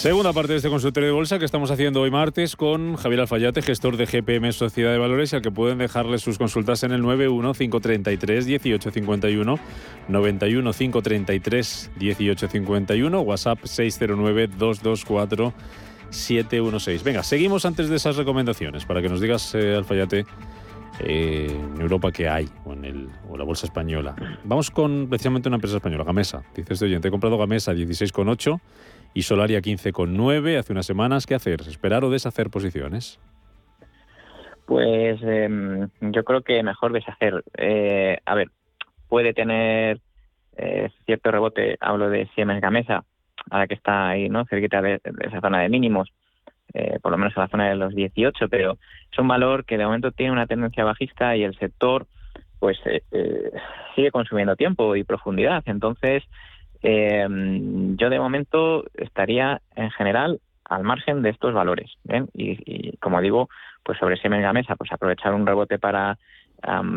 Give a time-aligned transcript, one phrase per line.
[0.00, 3.60] Segunda parte de este consultorio de bolsa que estamos haciendo hoy martes con Javier Alfayate,
[3.60, 7.52] gestor de GPM Sociedad de Valores, al que pueden dejarle sus consultas en el 91
[7.52, 9.58] 533 1851,
[10.08, 15.52] 91 533 1851, WhatsApp 609 224
[16.08, 17.04] 716.
[17.04, 20.24] Venga, seguimos antes de esas recomendaciones para que nos digas, eh, Alfayate,
[21.00, 24.16] eh, en Europa qué hay o en, el, la bolsa española.
[24.44, 26.42] Vamos con precisamente una empresa española, Gamesa.
[26.54, 28.60] Dice este oyente, he comprado Gamesa 16,8
[29.14, 31.26] y Solaria 15,9 hace unas semanas.
[31.26, 31.60] ¿Qué hacer?
[31.62, 33.20] ¿Esperar o deshacer posiciones?
[34.66, 37.42] Pues em, yo creo que mejor deshacer.
[37.58, 38.50] Eh, a ver,
[39.08, 40.00] puede tener
[40.56, 43.04] eh, cierto rebote, hablo de Siemens Gamesa,
[43.50, 44.44] ahora que está ahí, ¿no?
[44.46, 46.12] Cerquita de, esa zona de mínimos,
[46.72, 48.78] eh, por lo menos a la zona de los 18, pero
[49.10, 52.06] es un valor que de momento tiene una tendencia bajista y el sector
[52.60, 52.78] pues
[53.96, 55.62] sigue consumiendo tiempo y profundidad.
[55.66, 56.22] Entonces,
[56.82, 57.26] eh,
[57.96, 61.90] yo de momento estaría en general al margen de estos valores.
[62.34, 63.48] Y, como digo,
[63.82, 66.16] pues sobre Siemens Mesa, pues aprovechar un rebote para,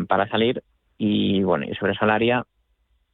[0.08, 0.62] para salir
[0.98, 2.44] y bueno, y sobre Solaria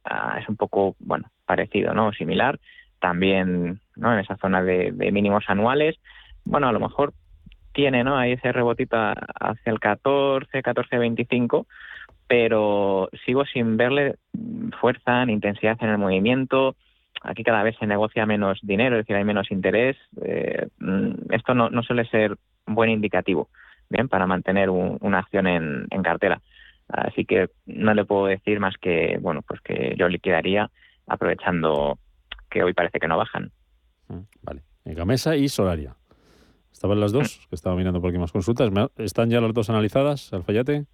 [0.05, 2.13] ah, es un poco, bueno, parecido, ¿no?
[2.13, 2.59] Similar.
[2.99, 4.13] También, ¿no?
[4.13, 5.97] En esa zona de, mínimos anuales.
[6.45, 7.13] Bueno, a lo mejor
[7.73, 8.17] tiene, ¿no?
[8.17, 11.65] Ahí ese rebotito hacia el 14, 14, 25,
[12.31, 14.15] pero sigo sin verle
[14.79, 16.77] fuerza ni intensidad en el movimiento.
[17.23, 19.97] Aquí cada vez se negocia menos dinero, es decir, hay menos interés.
[20.23, 23.49] Eh, mm, esto no, suele ser un buen indicativo
[23.89, 26.41] bien para mantener una acción en, cartera.
[26.87, 30.71] Así que no le puedo decir más que, bueno, pues que yo liquidaría
[31.07, 31.99] aprovechando
[32.49, 33.51] que hoy parece que no bajan.
[34.07, 34.61] Mm, vale.
[34.85, 35.97] Gamesa y Solaria.
[36.71, 38.71] Estaban las dos, que estaba mirando por aquí más consultas.
[38.95, 40.85] ¿Están ya las dos analizadas, Alfayate?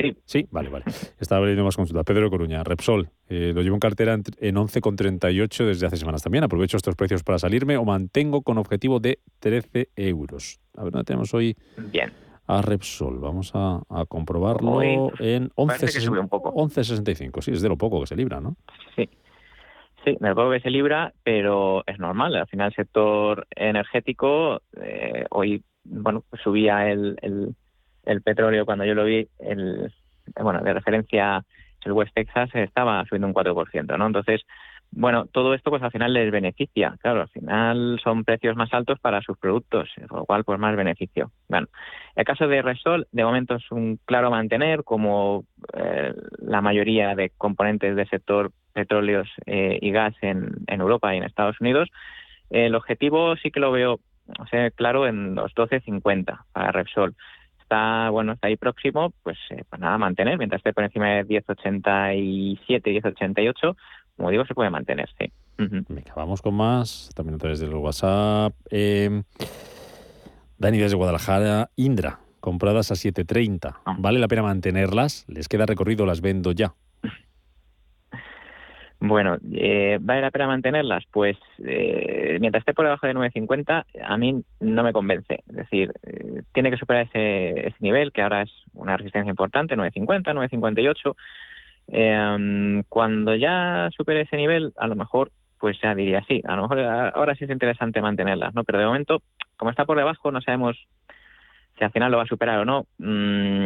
[0.00, 0.16] Sí.
[0.24, 0.84] Sí, vale, vale.
[1.18, 2.04] Estaba leyendo más consultas.
[2.04, 3.10] Pedro Coruña, Repsol.
[3.28, 6.44] Eh, lo llevo en cartera en, 11,38 desde hace semanas también.
[6.44, 10.60] Aprovecho estos precios para salirme o mantengo con objetivo de 13 euros.
[10.76, 11.56] A ver, ¿dónde tenemos hoy?
[11.92, 12.12] Bien.
[12.46, 13.18] A Repsol.
[13.18, 17.42] Vamos a, comprobarlo en 11,65.
[17.42, 18.56] Sí, es de lo poco que se libra, ¿no?
[18.96, 19.08] Sí.
[20.04, 22.34] Sí, de lo poco que se libra, pero es normal.
[22.34, 27.54] Al final, el sector energético eh, hoy, bueno, pues subía el el
[28.22, 29.92] petróleo, cuando yo lo vi, el,
[30.40, 31.44] bueno, de referencia,
[31.84, 34.06] el West Texas estaba subiendo un 4%, ¿no?
[34.06, 34.42] Entonces,
[34.92, 38.98] bueno, todo esto pues al final les beneficia, claro, al final son precios más altos
[38.98, 41.30] para sus productos, con lo cual pues más beneficio.
[41.48, 41.68] Bueno,
[42.16, 45.44] el caso de Resol, de momento es un claro mantener, como
[45.74, 51.24] eh, la mayoría de componentes del sector petróleos eh, y gas en, Europa y en
[51.24, 51.88] Estados Unidos.
[52.50, 54.00] El objetivo sí que lo veo
[54.74, 57.14] claro en los 12.50 para Repsol
[57.70, 60.36] está bueno está ahí próximo, pues, eh, pues nada, mantener.
[60.38, 63.76] Mientras esté por encima de 10.87, 10.88,
[64.16, 65.30] como digo, se puede mantener, sí.
[65.56, 68.54] Venga, vamos con más, también a través del WhatsApp.
[68.70, 69.22] Eh,
[70.58, 73.76] Dani desde Guadalajara, Indra, compradas a 7.30.
[73.84, 73.96] Ah.
[73.98, 75.24] ¿Vale la pena mantenerlas?
[75.28, 76.06] ¿Les queda recorrido?
[76.06, 76.74] ¿Las vendo ya?
[79.02, 81.04] Bueno, eh, ¿vale la pena mantenerlas?
[81.10, 85.42] Pues eh, mientras esté por debajo de 9.50, a mí no me convence.
[85.48, 89.74] Es decir, eh, tiene que superar ese, ese, nivel, que ahora es una resistencia importante,
[89.74, 91.16] 9.50, 9.58.
[91.92, 96.42] Eh, cuando ya supere ese nivel, a lo mejor, pues ya diría sí.
[96.44, 98.64] A lo mejor ahora sí es interesante mantenerlas, ¿no?
[98.64, 99.22] Pero de momento,
[99.56, 100.76] como está por debajo, no sabemos
[101.78, 102.86] si al final lo va a superar o no.
[102.98, 103.64] Mm,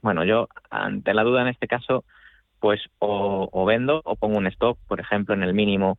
[0.00, 2.04] bueno, yo, ante la duda en este caso,
[2.60, 5.98] pues o, vendo o pongo un stock, por ejemplo, en el mínimo,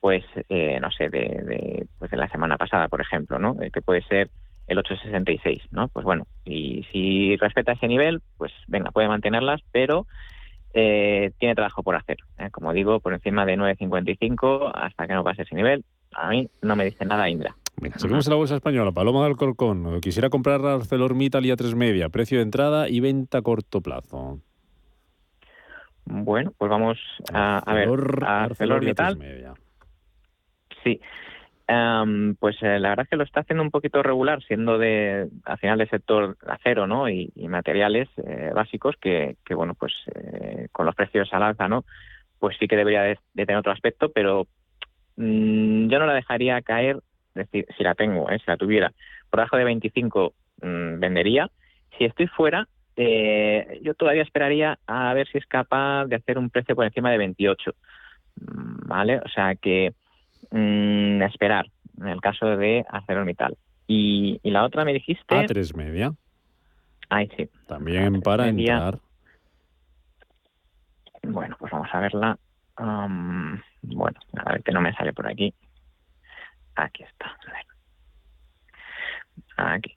[0.00, 3.56] pues eh, no sé, de, pues de la semana pasada, por ejemplo, ¿no?
[3.62, 4.30] Eh, que puede ser
[4.66, 5.88] el 866, ¿no?
[5.88, 10.06] Pues bueno, y si respeta ese nivel, pues venga, puede mantenerlas, pero
[10.74, 12.18] eh, tiene trabajo por hacer.
[12.50, 15.84] Como digo, por encima de 9.55 hasta que no pase ese nivel,
[16.14, 17.54] a mí no me dice nada Indra.
[17.80, 18.92] Venga, seguimos en la bolsa española.
[18.92, 20.00] Paloma del Corcón.
[20.00, 22.08] Quisiera comprar ArcelorMittal y a 3 media.
[22.08, 24.40] Precio de entrada y venta a corto plazo.
[26.04, 26.98] Bueno, pues vamos
[27.32, 27.88] a, ver.
[28.24, 29.18] A ArcelorMittal.
[30.82, 31.00] Sí.
[31.68, 35.28] Em, pues eh, la verdad es que lo está haciendo un poquito regular, siendo de
[35.44, 37.08] al final del sector acero, ¿no?
[37.08, 41.84] Y, materiales eh, básicos que, que, bueno, pues eh, con los precios al alza, ¿no?
[42.38, 44.46] Pues sí que debería de, tener otro aspecto, pero
[45.16, 46.96] mm, yo no la dejaría caer,
[47.34, 48.92] es decir, si la tengo, si la tuviera
[49.30, 51.50] por debajo de 25 mm, vendería.
[51.96, 56.50] Si estoy fuera, eh, yo todavía esperaría a ver si es capaz de hacer un
[56.50, 57.72] precio por encima de 28.
[58.36, 59.18] Mm, ¿Vale?
[59.18, 59.94] O sea que
[60.50, 61.66] mm, esperar
[62.00, 63.56] en el caso de ArcelorMittal.
[63.86, 65.36] Y, y la otra me dijiste...
[65.36, 66.12] A tres media.
[67.08, 67.48] Ay, sí.
[67.66, 68.98] También para entrar.
[71.22, 72.38] Bueno, pues vamos a verla.
[73.82, 75.54] bueno, a ver que no me sale por aquí.
[76.74, 77.36] Aquí está.
[79.56, 79.94] Aquí.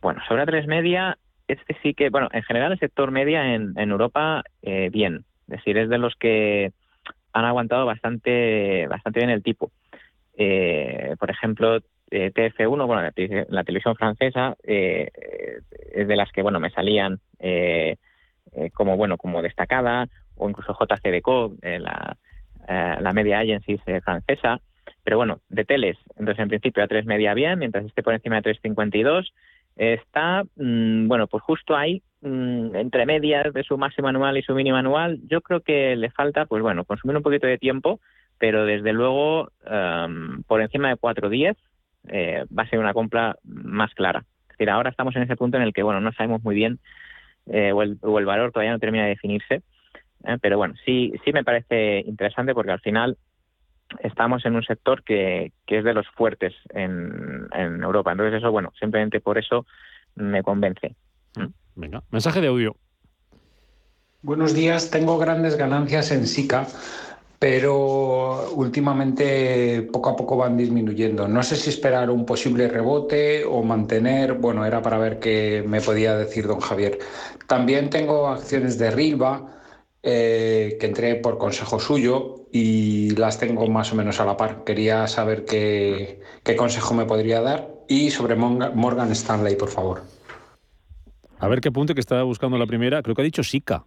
[0.00, 1.16] Bueno, sobre tres media,
[1.52, 5.24] este sí que, bueno, en general el sector media en, Europa, eh, bien.
[5.48, 6.72] Es decir, es de los que
[7.32, 9.70] han aguantado bastante, bastante bien el tipo.
[10.36, 11.78] Eh, por ejemplo,
[12.10, 13.02] eh, TF1, bueno,
[13.48, 17.20] la, televisión francesa, es de las que, bueno, me salían
[18.74, 22.16] como, bueno, como destacada, o incluso JCDCO, la,
[22.68, 24.60] la media agency francesa.
[25.04, 28.40] Pero bueno, de teles, entonces en principio a 3 media bien, mientras esté por encima
[28.40, 29.32] de 3.52,
[29.76, 34.54] está, mm, bueno, pues justo ahí, mm, entre medias de su máximo anual y su
[34.54, 38.00] mínimo anual, yo creo que le falta, pues bueno, consumir un poquito de tiempo,
[38.38, 41.56] pero desde luego em, por encima de 4.10
[42.08, 44.24] eh, va a ser una compra más clara.
[44.42, 46.78] Es decir, ahora estamos en ese punto en el que, bueno, no sabemos muy bien
[47.46, 49.62] eh, o, el, o, el, valor todavía no termina de definirse,
[50.24, 53.16] eh, pero bueno, sí, sí me parece interesante porque al final
[54.00, 58.12] estamos en un sector que, que es de los fuertes en, en, Europa.
[58.12, 59.66] Entonces eso, bueno, simplemente por eso
[60.14, 60.94] me convence.
[61.36, 61.46] Mm.
[61.76, 62.76] Venga, mensaje de audio.
[64.22, 66.66] Buenos días, tengo grandes ganancias en SICA,
[67.38, 71.26] pero últimamente poco a poco van disminuyendo.
[71.26, 75.80] No sé si esperar un posible rebote o mantener, bueno, era para ver qué me
[75.80, 77.00] podía decir don Javier.
[77.48, 79.61] También tengo acciones de Rilva
[80.02, 84.64] eh, que entré por consejo suyo y las tengo más o menos a la par.
[84.64, 86.20] Quería saber qué,
[86.56, 90.02] consejo me podría dar y sobre Morgan Stanley, por favor.
[91.38, 93.02] A ver qué punto que estaba buscando la primera.
[93.02, 93.84] Creo que ha dicho Sika.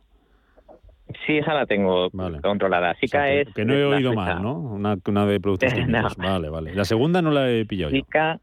[1.25, 2.09] Sí, esa la tengo
[2.41, 2.95] controlada.
[2.99, 3.53] Sika es.
[3.53, 4.57] Que no he oído mal, ¿no?
[4.57, 4.95] Una,
[5.25, 6.15] de productos químicos.
[6.17, 6.73] Vale, vale.
[6.73, 8.39] La segunda no la he pillado Sika,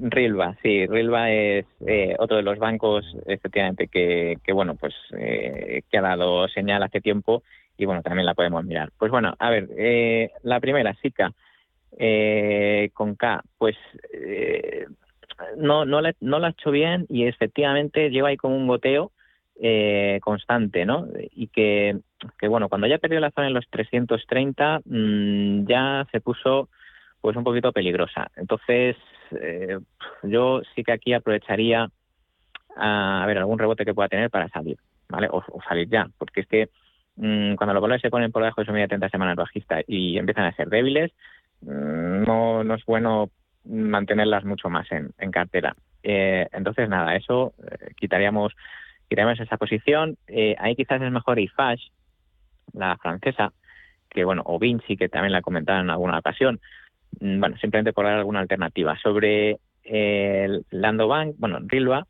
[0.00, 5.98] Rilva, sí, Rilva es eh, otro de los bancos, efectivamente, que, bueno, pues eh, que
[5.98, 7.42] ha dado señal hace tiempo
[7.76, 8.90] y bueno, también la podemos mirar.
[8.96, 11.32] Pues bueno, a ver, eh, la primera, SICA,
[12.92, 13.76] con K, pues
[15.56, 19.12] no, no, la, no la ha hecho bien y efectivamente lleva ahí como un goteo
[20.20, 21.08] constante, ¿no?
[21.34, 21.98] Y que,
[22.38, 26.68] que, bueno, cuando ya perdió la zona en los 330, mmm, ya se puso
[27.20, 28.30] pues un poquito peligrosa.
[28.36, 28.96] Entonces,
[29.40, 29.78] eh,
[30.22, 31.88] yo sí que aquí aprovecharía
[32.76, 34.78] a, ver algún rebote que pueda tener para salir,
[35.08, 35.28] ¿vale?
[35.30, 36.68] O, salir ya, porque es que
[37.16, 39.80] mm, cuando los valores se ponen por debajo de su media de 30 semanas bajista
[39.86, 41.12] y empiezan a ser débiles,
[41.62, 43.30] mm, no, es bueno
[43.64, 45.74] mantenerlas mucho más en, cartera.
[46.02, 48.54] Eh, entonces, nada, eso eh, quitaríamos,
[49.08, 50.16] quitaríamos esa posición.
[50.58, 51.90] ahí quizás es mejor IFASH,
[52.72, 53.52] la francesa,
[54.08, 56.60] que bueno, o Vinci, que también la comentaron en alguna ocasión,
[57.20, 58.96] bueno, simplemente por dar alguna alternativa.
[58.98, 62.06] Sobre el Landobank, bueno, Rilva,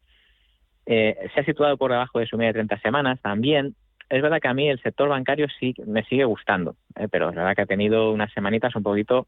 [0.87, 3.75] eh, se ha situado por debajo de su media de 30 semanas también.
[4.09, 7.37] Es verdad que a mí el sector bancario sí me sigue gustando, eh, pero es
[7.37, 9.27] verdad que ha tenido unas semanitas un poquito,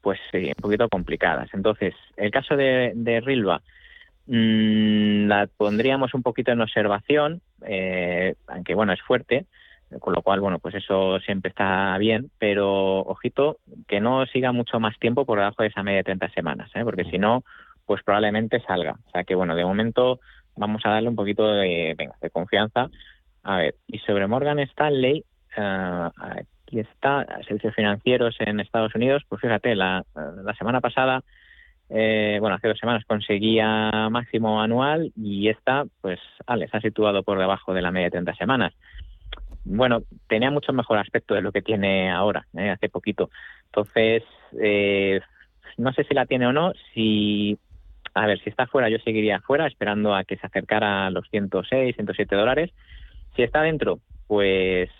[0.00, 1.50] pues un poquito complicadas.
[1.52, 3.60] Entonces, el caso de, de Rilva,
[4.26, 9.44] mm, la pondríamos un poquito en observación, eh, aunque bueno, es fuerte,
[10.00, 13.58] con lo cual, bueno, pues eso siempre está bien, pero ojito,
[13.88, 16.82] que no siga mucho más tiempo por debajo de esa media de 30 semanas, ¿eh?
[16.84, 17.44] porque si no,
[17.86, 18.96] pues probablemente salga.
[19.06, 20.20] O sea que, bueno, de momento
[20.56, 22.88] vamos a darle un poquito de, venga, de confianza.
[23.42, 25.24] A ver, y sobre Morgan Stanley,
[25.56, 31.22] uh, aquí está, servicios financieros en Estados Unidos, pues fíjate, la, la semana pasada,
[31.88, 37.38] eh, bueno, hace dos semanas conseguía máximo anual y esta, pues, se ha situado por
[37.38, 38.72] debajo de la media de 30 semanas
[39.64, 42.70] bueno, tenía mucho mejor aspecto de lo que tiene ahora, ¿eh?
[42.70, 43.30] hace poquito.
[43.66, 44.24] Entonces,
[44.60, 45.20] eh,
[45.76, 46.72] no sé si la tiene o no.
[46.92, 47.58] Si,
[48.14, 51.28] a ver, si está fuera, yo seguiría fuera, esperando a que se acercara a los
[51.30, 52.70] 106, 107 dólares.
[53.36, 54.90] Si está dentro, pues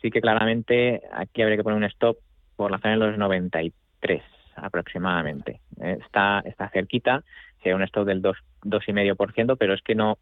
[0.00, 2.16] sí que claramente aquí habría que poner un stop
[2.56, 4.22] por la zona de los 93
[4.56, 5.60] aproximadamente.
[5.80, 5.98] ¿eh?
[6.04, 7.24] está, está cerquita,
[7.58, 10.18] sería un stop del 2,5%, pero es que no,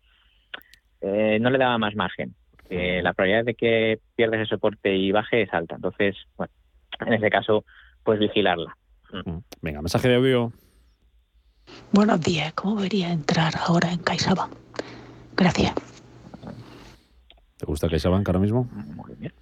[1.02, 2.34] no le daba más margen
[3.02, 5.76] la probabilidad de que pierdas ese soporte y baje es alta.
[5.76, 6.52] Entonces, bueno,
[7.06, 7.64] en ese caso,
[8.04, 8.76] pues vigilarla.
[9.12, 9.38] Mm.
[9.60, 10.52] Venga, mensaje de audio.
[11.92, 14.52] Buenos días, ¿cómo debería entrar ahora en CaixaBank?
[15.36, 15.74] Gracias.
[17.58, 18.68] ¿Te gusta CaixaBank ahora mismo?
[18.72, 19.32] Muy bien.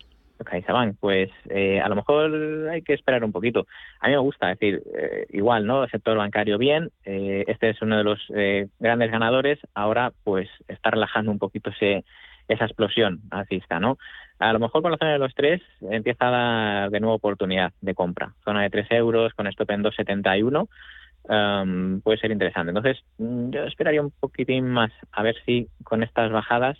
[0.44, 3.66] CaixaBank, pues eh, a lo mejor hay que esperar un poquito.
[4.00, 5.84] A mí me gusta, es decir, eh, igual, ¿no?
[5.84, 8.20] El sector bancario bien, eh, este es uno de los
[8.78, 12.04] grandes ganadores, ahora pues está relajando un poquito ese,
[12.49, 13.99] esa explosión alcista, ¿no?
[14.38, 17.73] A lo mejor con la zona de los tres empieza a dar de nuevo oportunidad
[17.82, 18.32] de compra.
[18.42, 20.68] Zona de 3 euros con stop en 2,71
[21.25, 22.70] um, puede ser interesante.
[22.70, 26.78] Entonces, mm, yo esperaría un poquitín más a ver si con estas bajadas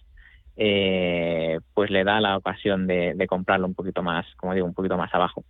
[0.57, 4.97] eh, pues le da la ocasión de, comprarlo un poquito más, como digo, un poquito
[4.97, 5.45] más abajo.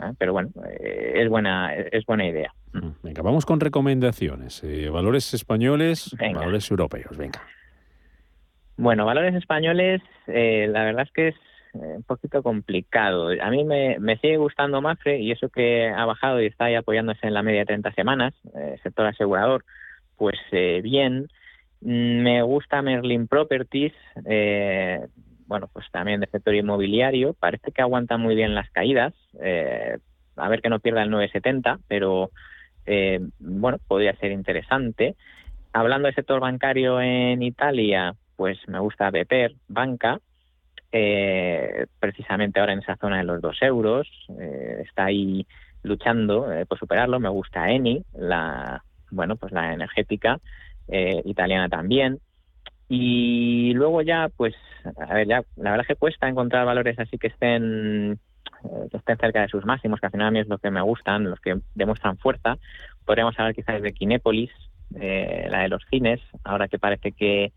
[0.00, 0.12] ¿eh?
[0.18, 2.52] Pero bueno, eh, es buena es buena idea.
[2.74, 4.62] Mm, venga, vamos con recomendaciones.
[4.64, 7.16] Eh, valores españoles, valores europeos.
[7.16, 7.42] Venga.
[8.76, 11.34] Bueno, valores españoles, eh, la verdad es que es
[11.74, 13.28] eh, un poquito complicado.
[13.40, 17.26] A mí me, sigue gustando Mafre y eso que ha bajado y está ahí apoyándose
[17.26, 18.34] en la media de 30 semanas,
[18.82, 19.64] sector asegurador,
[20.16, 20.38] pues
[20.82, 21.28] bien.
[21.80, 23.92] Mm, me gusta Merlin Properties,
[25.46, 27.34] bueno, pues también de sector inmobiliario.
[27.34, 29.14] Parece que aguanta muy bien las caídas.
[30.36, 32.30] a ver que no pierda el 970, pero
[32.86, 35.16] eh, bueno, podría ser interesante.
[35.72, 40.20] Hablando del sector bancario en Italia, pues me gusta Beper, Banca,
[40.92, 44.08] eh, precisamente ahora en esa zona de los dos euros,
[44.40, 45.46] eh, está ahí
[45.82, 47.20] luchando por superarlo.
[47.20, 50.40] Me gusta Eni, la bueno, pues la energética
[51.24, 52.20] italiana también.
[52.88, 54.54] Y luego ya, pues,
[54.96, 58.18] a ver, ya la verdad es que cuesta encontrar valores así que estén
[58.64, 60.80] eh, estén cerca de sus máximos, que al final a mí es lo que me
[60.80, 62.56] gustan, los que demuestran fuerza.
[63.04, 64.50] Podríamos hablar quizás de Kinépolis,
[64.96, 67.52] eh, la de los cines, ahora que parece que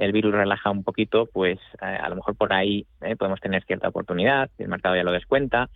[0.00, 2.86] el virus relaja un poquito, pues eh, a lo mejor por ahí
[3.18, 5.70] podemos tener cierta oportunidad, el mercado ya lo descuenta.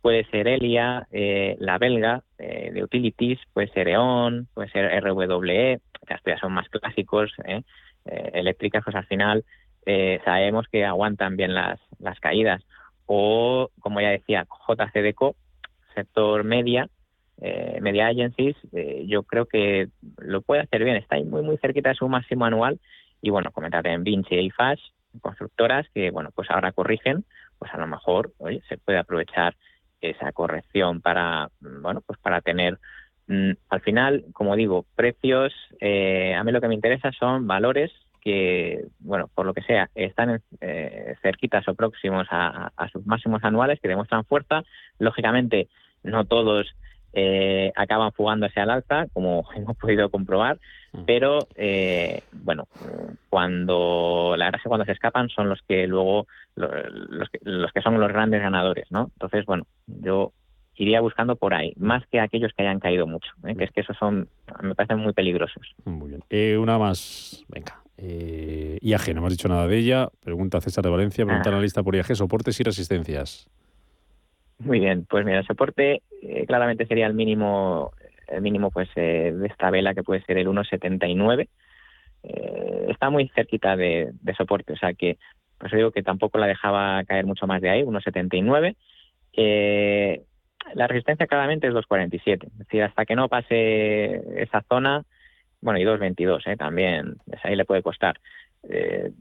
[0.00, 6.34] Puede ser Elia, la belga de Utilities, puede ser E.ON, puede ser RWE, que estos
[6.34, 7.32] ya son más clásicos,
[8.04, 9.44] eléctricas, pues al final
[10.24, 12.62] sabemos que aguantan bien las, las caídas
[13.08, 15.34] o, como ya decía, JCDCO,
[15.94, 16.88] sector media,
[17.40, 21.56] eh, media agencies, eh, yo creo que lo puede hacer bien, está ahí muy muy
[21.56, 22.78] cerquita de su máximo anual
[23.20, 24.80] y bueno, comentar en Vinci y Fash,
[25.20, 27.24] constructoras que bueno, pues ahora corrigen,
[27.58, 29.56] pues a lo mejor, oye, se puede aprovechar
[30.00, 32.78] esa corrección para bueno, pues para tener
[33.26, 37.90] mm, al final, como digo, precios, eh, a mí lo que me interesa son valores
[38.20, 43.80] que, bueno, por lo que sea, están eh, cerquitas o próximos a, sus máximos anuales,
[43.80, 44.64] que demuestran fuerza.
[44.98, 45.68] Lógicamente,
[46.02, 46.66] no todos
[47.12, 50.60] eh, acaban fugándose al alza, como hemos podido comprobar, mm.
[51.06, 52.66] Pero eh, bueno,
[53.28, 56.26] cuando la verdad es que cuando se escapan son los que luego
[56.56, 59.10] los, que, los que son los grandes ganadores, ¿no?
[59.14, 60.32] Entonces, bueno, yo
[60.76, 63.96] iría buscando por ahí, más que aquellos que hayan caído mucho, que es que esos
[63.96, 64.28] son,
[64.62, 65.74] me parecen muy peligrosos.
[65.84, 66.58] Muy bien.
[66.58, 67.82] una más, venga.
[68.00, 70.08] Eh, IAG, no hemos dicho nada de ella.
[70.20, 71.60] Pregunta César de Valencia, pregunta ah.
[71.60, 73.48] lista por IAG, soportes y resistencias.
[74.60, 77.92] Muy bien, pues mira, el soporte eh, claramente sería el mínimo,
[78.40, 81.48] mínimo pues eh, de esta vela que puede ser el 1,79.
[82.22, 85.18] Eh, está muy cerquita de, soporte, o sea que
[85.58, 88.76] pues digo que tampoco la dejaba caer mucho más de ahí, 1,79.
[90.74, 95.02] la resistencia claramente es 2,47, es decir, hasta que no pase esa zona,
[95.60, 96.56] bueno, y 2.22 ¿eh?
[96.56, 98.20] también, ahí le puede costar.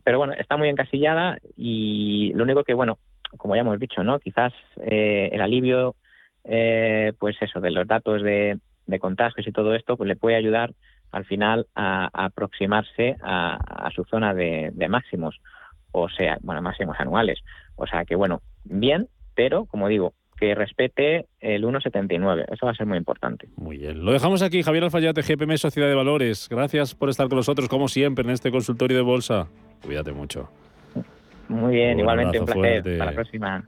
[0.04, 3.00] Pero bueno, está muy encasillada y lo único que, bueno,
[3.38, 4.20] como ya hemos dicho, ¿no?
[4.20, 5.96] Quizás el alivio,
[6.44, 10.74] pues eso, de los datos de, de, contagios y todo esto, pues le puede ayudar
[11.12, 15.39] al final a, aproximarse a, su zona de, de máximos,
[15.91, 17.39] o sea, bueno, máximos anuales.
[17.75, 22.46] O sea que, bueno, bien, pero como digo, que respete el 1,79.
[22.51, 23.50] Eso va a ser muy importante.
[23.58, 24.06] Muy bien.
[24.06, 26.48] Lo dejamos aquí, Javier Alfayate, GPM Sociedad de Valores.
[26.50, 29.48] Gracias por estar con nosotros, como siempre, en este consultorio de bolsa.
[29.84, 30.50] Cuídate mucho.
[31.50, 32.77] Muy bien, igualmente un placer.
[32.79, 33.67] Hasta la próxima.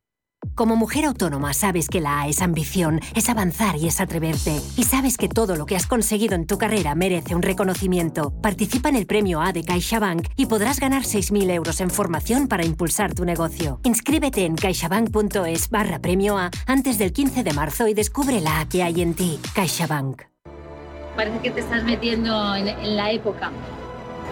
[0.55, 4.59] Como mujer autónoma sabes que la A es ambición, es avanzar y es atreverte.
[4.75, 8.31] Y sabes que todo lo que has conseguido en tu carrera merece un reconocimiento.
[8.41, 12.65] Participa en el premio A de CaixaBank y podrás ganar 6.000 euros en formación para
[12.65, 13.79] impulsar tu negocio.
[13.83, 18.67] Inscríbete en caixabank.es barra premio A antes del 15 de marzo y descubre la A
[18.67, 19.39] que hay en ti.
[19.53, 20.23] CaixaBank.
[21.15, 23.51] Parece que te estás metiendo en, la época.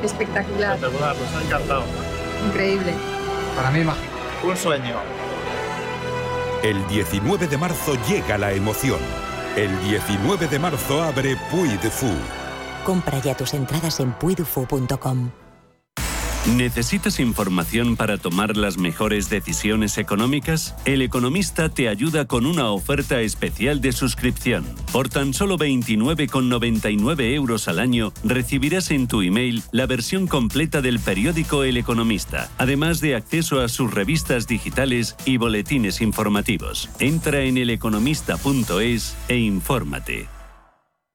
[0.04, 0.76] Espectacular.
[0.76, 1.84] Espectacular, nos ha encantado.
[2.48, 2.94] Increíble.
[3.56, 4.14] Para mí mágico.
[4.44, 5.19] Un sueño.
[6.64, 9.00] El 19 de marzo llega la emoción.
[9.56, 12.12] El 19 de marzo abre Puy de Fou.
[12.86, 15.30] Compra ya tus entradas en puidufu.com.
[16.48, 20.74] ¿Necesitas información para tomar las mejores decisiones económicas?
[20.86, 24.66] El Economista te ayuda con una oferta especial de suscripción.
[24.94, 31.00] Por tan solo 29,99 euros al año recibirás en tu email la versión completa del
[31.00, 36.90] periódico El Economista, además de acceso a sus revistas digitales y boletines informativos.
[37.00, 40.39] Entra en eleconomista.es e infórmate.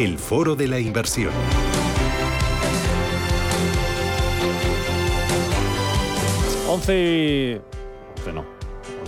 [0.00, 1.30] El foro de la inversión.
[6.66, 7.60] Once...
[8.34, 8.46] no,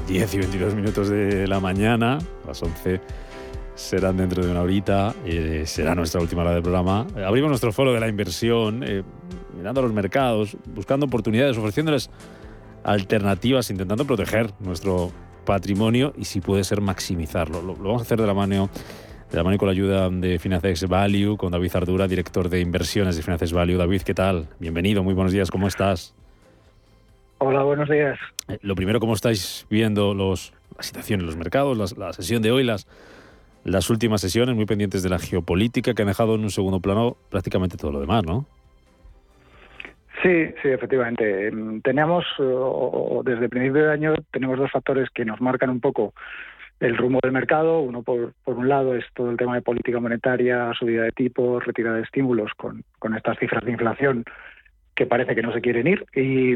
[0.07, 3.01] 10 y 22 minutos de la mañana, las 11
[3.75, 7.07] serán dentro de una horita, eh, será nuestra última hora del programa.
[7.25, 9.03] Abrimos nuestro foro de la inversión, eh,
[9.57, 12.11] mirando a los mercados, buscando oportunidades, ofreciéndoles
[12.85, 15.11] alternativas, intentando proteger nuestro
[15.47, 17.63] patrimonio y si puede ser maximizarlo.
[17.63, 18.69] Lo, lo vamos a hacer de la mano
[19.33, 22.61] de la mano y con la ayuda de Financex Value, con David Ardura, director de
[22.61, 23.79] inversiones de Financex Value.
[23.79, 24.47] David, ¿qué tal?
[24.61, 26.15] Bienvenido, muy buenos días, ¿cómo estás?
[27.39, 28.19] Hola, buenos días.
[28.49, 32.53] Eh, lo primero, ¿cómo estáis viendo los, la situación en los mercados, la sesión de
[32.53, 32.87] hoy, las,
[33.65, 37.17] las últimas sesiones, muy pendientes de la geopolítica, que han dejado en un segundo plano
[37.31, 38.45] prácticamente todo lo demás, ¿no?
[40.23, 41.49] Sí, sí, efectivamente.
[41.49, 42.25] Em, teníamos,
[43.25, 46.13] desde el principio de año, tenemos dos factores que nos marcan un poco
[46.83, 47.81] el rumbo del mercado.
[47.81, 51.65] Uno, por, por un lado, es todo el tema de política monetaria, subida de tipos,
[51.65, 54.25] retirada de estímulos con, con estas cifras de inflación
[54.95, 56.05] que parece que no se quieren ir.
[56.15, 56.55] Y,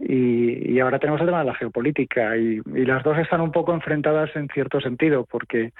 [0.00, 4.34] y, ahora tenemos el tema de la geopolítica y, las dos están un poco enfrentadas
[4.34, 5.72] en cierto sentido, porque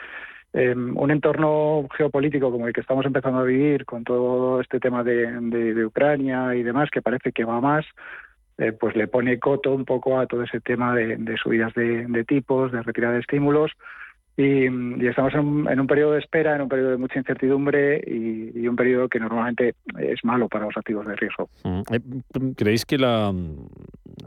[0.52, 5.02] em, un entorno geopolítico como el que estamos empezando a vivir, con todo este tema
[5.02, 7.84] de, de Ucrania y demás, que parece que va más,
[8.58, 12.72] eh, pues le pone coto un poco a todo ese tema de, subidas de, tipos,
[12.72, 13.72] de retirada de estímulos.
[14.38, 14.66] Y,
[15.06, 19.08] estamos en un, periodo de espera, en un periodo de mucha incertidumbre y, un periodo
[19.08, 21.48] que normalmente es malo para los activos de riesgo.
[21.64, 22.00] Mm, eh,
[22.56, 23.32] ¿Creéis que la,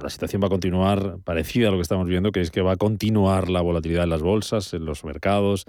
[0.02, 2.32] la situación va a continuar parecida a lo que estamos viendo?
[2.32, 5.66] ¿Creéis que va a continuar la volatilidad en las bolsas, en los mercados,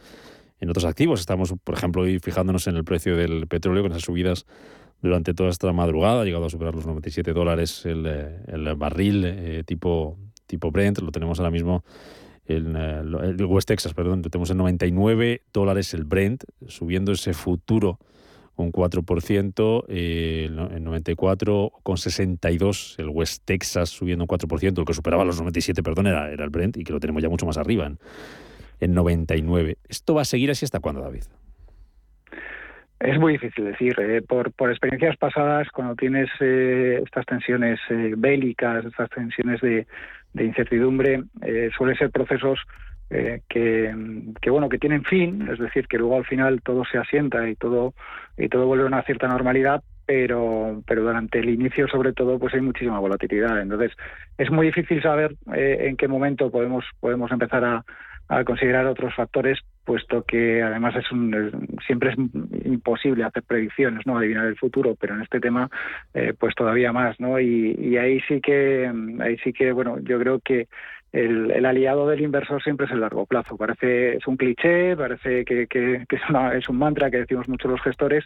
[0.60, 1.20] en otros activos?
[1.20, 4.46] Estamos, por ejemplo, hoy fijándonos en el precio del petróleo con esas subidas
[5.02, 9.24] durante toda esta madrugada, ha llegado a superar los 97 dólares el, eh, el barril
[9.24, 11.84] eh, tipo, tipo Brent, lo tenemos ahora mismo
[12.46, 17.32] en eh, el West Texas, perdón, lo tenemos en 99 dólares el Brent, subiendo ese
[17.32, 17.98] futuro
[18.56, 25.38] un 4%, eh, en 94,62 el West Texas subiendo un 4%, el que superaba los
[25.38, 27.98] 97, perdón, era, era el Brent y que lo tenemos ya mucho más arriba en,
[28.80, 29.78] en 99.
[29.88, 31.22] ¿Esto va a seguir así hasta cuándo, David?
[33.00, 33.98] Es muy difícil decir.
[33.98, 39.86] Eh, por, experiencias pasadas, cuando tienes eh, estas tensiones eh, bélicas, estas tensiones de,
[40.34, 41.24] incertidumbre,
[41.76, 42.60] suelen ser procesos
[43.08, 43.42] que,
[44.40, 47.56] que, bueno que tienen fin, es decir, que luego al final todo se asienta y
[47.56, 47.94] todo
[48.38, 52.54] y todo vuelve a una cierta normalidad, pero pero durante el inicio sobre todo pues
[52.54, 53.60] hay muchísima volatilidad.
[53.60, 53.90] Entonces
[54.38, 59.58] es muy difícil saber en qué momento podemos podemos empezar a considerar otros factores,
[59.90, 62.16] puesto que además es un, siempre es
[62.64, 65.68] imposible hacer predicciones, no adivinar el futuro, pero en este tema
[66.14, 67.40] eh, pues todavía más, ¿no?
[67.40, 70.68] Y, ahí sí que ahí sí que bueno, yo creo que
[71.10, 73.56] el, aliado del inversor siempre es el largo plazo.
[73.56, 76.22] Parece es un cliché, parece que, que, es,
[76.54, 78.24] es un mantra que decimos muchos los gestores,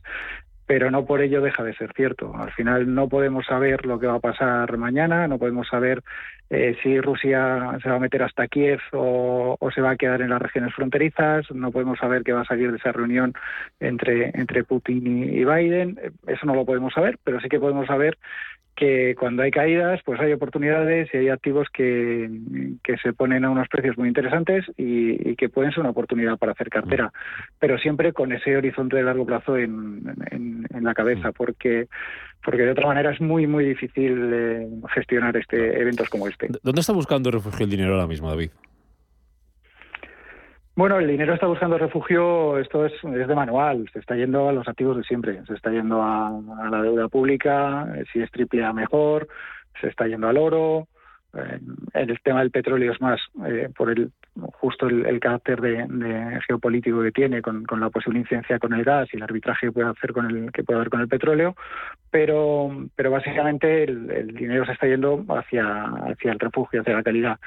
[0.67, 2.35] pero no por ello deja de ser cierto.
[2.37, 6.03] Al final no podemos saber lo que va a pasar mañana, no podemos saber
[6.51, 10.31] eh, si Rusia se va a meter hasta Kiev o, se va a quedar en
[10.31, 13.35] las regiones fronterizas, no podemos saber qué va a salir de esa reunión
[13.81, 18.17] entre, entre Putin y Biden, eso no lo podemos saber, pero sí que podemos saber
[18.75, 22.29] que cuando hay caídas, pues hay oportunidades y hay activos que,
[22.83, 26.53] que se ponen a unos precios muy interesantes y, que pueden ser una oportunidad para
[26.53, 27.13] hacer cartera,
[27.59, 31.89] pero siempre con ese horizonte de largo plazo en, en, la cabeza, porque
[32.45, 36.49] porque de otra manera es muy muy difícil eh, gestionar este eventos como este.
[36.63, 38.51] ¿Dónde está buscando refugio el dinero ahora mismo, David?
[40.77, 44.53] Bueno, el dinero está buscando refugio, esto es, es, de manual, se está yendo a
[44.53, 46.33] los activos de siempre, se está yendo a,
[46.69, 49.29] la deuda pública, eh, si es triple A mejor,
[49.81, 50.89] se está yendo al oro,
[51.33, 51.61] eh,
[51.95, 54.11] el tema del petróleo es más eh, por el
[54.53, 59.17] justo el, carácter de, geopolítico que tiene con, la posible incidencia con el gas y
[59.17, 61.55] el arbitraje que puede hacer con el que puede haber con el petróleo
[62.11, 67.05] pero pero básicamente el, el dinero se está yendo hacia hacia el refugio hacia la
[67.05, 67.39] calidad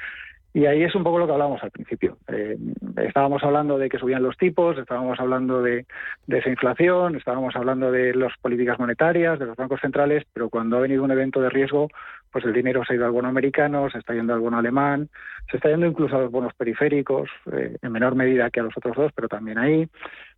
[0.58, 2.18] Y ahí es un poco lo que hablábamos al principio.
[2.26, 2.58] Eh,
[2.96, 5.86] estábamos hablando de que subían los tipos, estábamos hablando de,
[6.26, 10.80] esa inflación, estábamos hablando de las políticas monetarias, de los bancos centrales, pero cuando ha
[10.80, 11.86] venido un evento de riesgo,
[12.32, 15.08] pues el dinero se ha ido al bono americano, se está yendo al bono alemán,
[15.48, 18.76] se está yendo incluso a los bonos periféricos, eh, en menor medida que a los
[18.76, 19.88] otros dos, pero también ahí.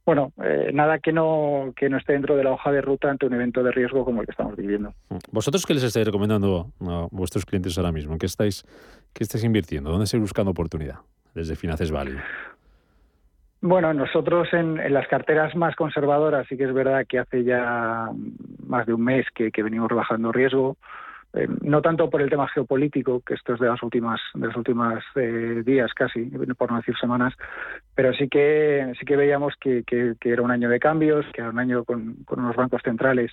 [0.04, 3.26] Bueno, eh, nada que no, que no esté dentro de la hoja de ruta ante
[3.26, 4.94] un evento de riesgo como el que estamos viviendo.
[5.30, 8.18] ¿Vosotros qué les estáis recomendando a vuestros clientes ahora mismo?
[8.18, 8.64] qué estáis,
[9.12, 9.90] qué estáis invirtiendo?
[9.90, 10.96] ¿Dónde estáis buscando oportunidad
[11.34, 12.18] desde Finances Value?
[13.62, 18.08] Bueno, nosotros en, las carteras más conservadoras sí que es verdad que hace ya
[18.66, 20.76] más de un mes que, que venimos rebajando riesgo.
[21.32, 24.56] Eh, no tanto por el tema geopolítico, que esto es de las últimas, de los
[24.56, 26.24] últimos eh, días casi,
[26.58, 27.34] por no decir semanas,
[27.94, 29.84] pero sí que sí que veíamos que,
[30.24, 33.30] era un año de cambios, que era un año con, con, unos bancos centrales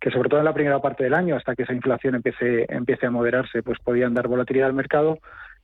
[0.00, 3.06] que sobre todo en la primera parte del año, hasta que esa inflación empiece, empiece
[3.06, 5.18] a moderarse, pues podían dar volatilidad al mercado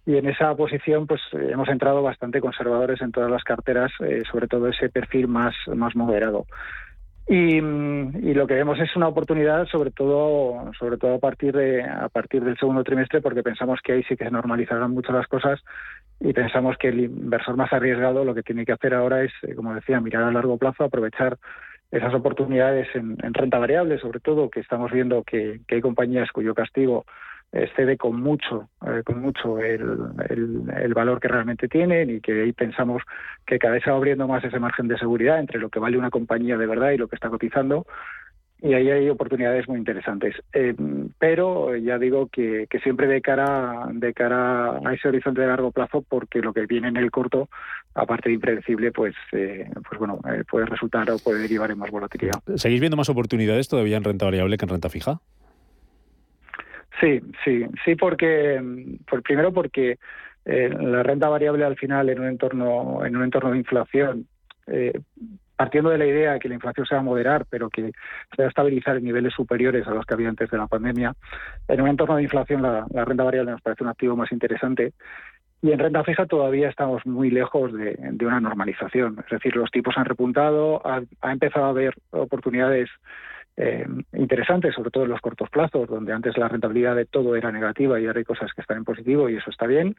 [0.08, 4.48] y en esa posición pues hemos entrado bastante conservadores en todas las carteras, eh, sobre
[4.48, 6.46] todo ese perfil más, más moderado.
[7.30, 12.08] Y, lo que vemos es una oportunidad sobre todo sobre todo a partir de a
[12.08, 15.60] partir del segundo trimestre porque pensamos que ahí sí que se normalizarán mucho las cosas
[16.20, 19.54] y pensamos que el inversor más arriesgado lo que tiene que hacer ahora es eh,
[19.54, 21.36] como decía mirar a largo plazo aprovechar
[21.90, 27.04] esas oportunidades en, renta variable sobre todo que estamos viendo que hay compañías cuyo castigo
[27.52, 29.88] excede con mucho, eh, con mucho el,
[30.28, 33.02] el, valor que realmente tienen y que ahí pensamos
[33.46, 35.96] que cada vez se va abriendo más ese margen de seguridad entre lo que vale
[35.96, 37.87] una compañía de verdad y lo que está cotizando
[38.61, 40.34] y ahí hay oportunidades muy interesantes.
[40.52, 40.74] Eh,
[41.18, 45.70] pero ya digo que, que, siempre de cara, de cara a ese horizonte de largo
[45.70, 47.48] plazo, porque lo que viene en el corto,
[47.94, 52.42] aparte de impredecible, pues, eh, pues bueno, puede resultar o puede derivar en más volatilidad.
[52.56, 55.20] ¿Seguís viendo más oportunidades todavía en renta variable que en renta fija?
[57.01, 58.61] Sí, sí, sí, porque,
[59.09, 59.98] por, primero porque
[60.44, 64.27] eh, la renta variable al final en un entorno, en un entorno de inflación,
[64.66, 64.98] eh,
[65.57, 67.92] partiendo de la idea de que la inflación se va a moderar, pero que
[68.35, 71.14] se va a estabilizar en niveles superiores a los que había antes de la pandemia,
[71.68, 74.92] en un entorno de inflación la, renta variable nos parece un activo más interesante.
[75.61, 79.18] Y en renta fija todavía estamos muy lejos de, una normalización.
[79.18, 82.88] Es decir, los tipos han repuntado, ha empezado a haber oportunidades
[83.61, 87.51] eh, interesantes, sobre todo en los cortos plazos, donde antes la rentabilidad de todo era
[87.51, 89.97] negativa y ahora hay cosas que están en positivo y eso está bien,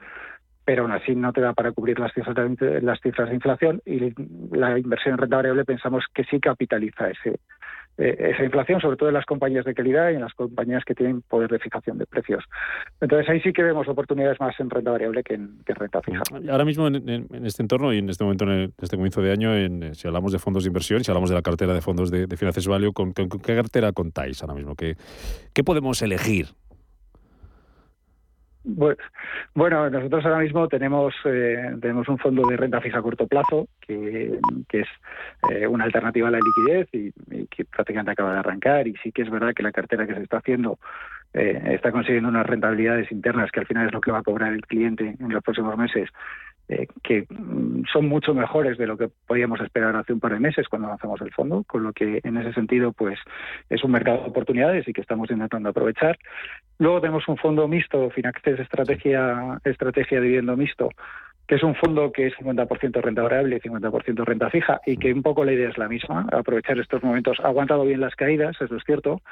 [0.63, 3.81] pero aún así no te da para cubrir las cifras de, las cifras de inflación
[3.85, 4.13] y
[4.55, 7.39] la inversión en renta variable pensamos que sí capitaliza ese,
[7.99, 10.95] eh, esa inflación, sobre todo en las compañías de calidad y en las compañías que
[10.95, 12.45] tienen poder de fijación de precios.
[13.01, 16.23] Entonces ahí sí que vemos oportunidades más en renta variable que en, renta fija.
[16.49, 19.51] Ahora mismo en, este entorno y en este momento, en este comienzo de año,
[19.93, 22.37] si hablamos de fondos de inversión, si hablamos de la cartera de fondos de, de
[22.37, 24.75] Finances Value, ¿con, qué cartera contáis ahora mismo?
[24.75, 24.95] ¿Qué,
[25.53, 26.47] qué podemos elegir
[28.63, 33.67] bueno, nosotros ahora mismo tenemos eh, tenemos un fondo de renta fija a corto plazo
[33.79, 34.37] que,
[34.71, 34.87] es
[35.49, 37.11] eh, una alternativa a la liquidez y,
[37.47, 38.87] que prácticamente acaba de arrancar.
[38.87, 40.77] Y sí que es verdad que la cartera que se está haciendo
[41.33, 44.51] eh, está consiguiendo unas rentabilidades internas que al final es lo que va a cobrar
[44.51, 46.09] el cliente en los próximos meses
[46.69, 50.39] eh, que mm, son mucho mejores de lo que podíamos esperar hace un par de
[50.39, 53.19] meses cuando lanzamos el fondo, con lo que en ese sentido pues
[53.69, 56.17] es un mercado de oportunidades y que estamos intentando aprovechar.
[56.77, 60.89] Luego tenemos un fondo mixto, Finaccess Estrategia, Estrategia Dividendo Mixto,
[61.47, 65.11] que es un fondo que es 50% renta variable y 50% renta fija y que
[65.11, 67.39] un poco la idea es la misma, aprovechar estos momentos.
[67.43, 69.23] Ha aguantado bien las caídas, eso es cierto,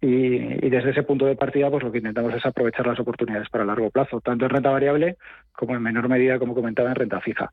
[0.00, 0.38] y,
[0.70, 3.90] desde ese punto de partida, pues lo que intentamos es aprovechar las oportunidades para largo
[3.90, 5.16] plazo, tanto en renta variable
[5.52, 7.50] como en menor medida, como comentaba, en renta fija.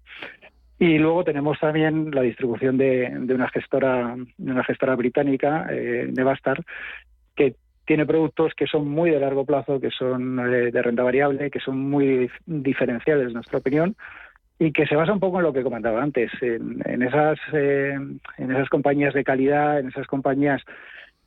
[0.78, 6.64] Y luego tenemos también la distribución de, una gestora, de una gestora británica, eh, Nevastar,
[7.36, 7.56] que
[7.86, 11.60] tiene productos que son muy de largo plazo, que son eh, de renta variable, que
[11.60, 13.96] son muy diferenciales, en nuestra opinión,
[14.60, 17.98] y que se basa un poco en lo que comentaba antes, en, esas, eh,
[18.38, 20.62] en esas compañías de calidad, en esas compañías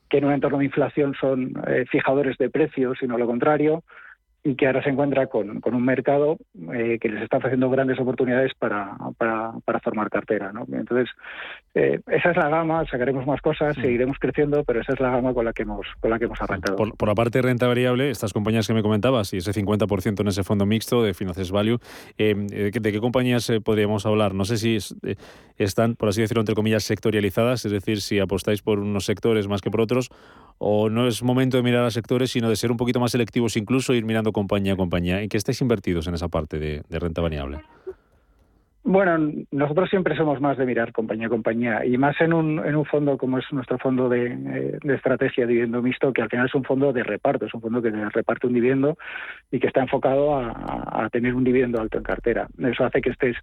[0.09, 3.83] que en un entorno de inflación son eh, fijadores de precios, sino lo contrario,
[4.45, 6.39] y que ahora se encuentra con, con un mercado
[6.73, 10.53] eh, que les está ofreciendo grandes oportunidades para, para, para formar cartera.
[10.53, 10.65] ¿no?
[10.73, 11.09] Entonces,
[11.75, 15.35] eh, esa es la gama, sacaremos más cosas, seguiremos creciendo, pero esa es la gama
[15.35, 16.77] con la que hemos, con la que hemos arrancado.
[16.77, 20.29] Por, la parte de renta variable, estas compañías que me comentabas y ese 50% en
[20.29, 21.79] ese fondo mixto de Finances Value,
[22.17, 24.35] ¿de qué compañías podríamos hablar?
[24.35, 24.79] No sé si
[25.57, 29.61] están, por así decirlo, entre comillas, sectorializadas, es decir, si apostáis por unos sectores más
[29.61, 30.11] que por otros,
[30.59, 33.57] o no es momento de mirar a sectores, sino de ser un poquito más selectivos,
[33.57, 35.23] incluso ir mirando compañía a compañía.
[35.23, 37.61] ¿En qué estáis invertidos en esa parte de, renta variable?
[38.83, 42.75] Bueno, nosotros siempre somos más de mirar compañía a compañía y más en un, en
[42.75, 46.31] un fondo como es nuestro fondo de, eh, de estrategia de dividendo mixto, que al
[46.31, 48.97] final es un fondo de reparto, es un fondo que reparte un dividendo
[49.51, 52.49] y que está enfocado a, tener un dividendo alto en cartera.
[52.59, 53.37] Eso hace que estés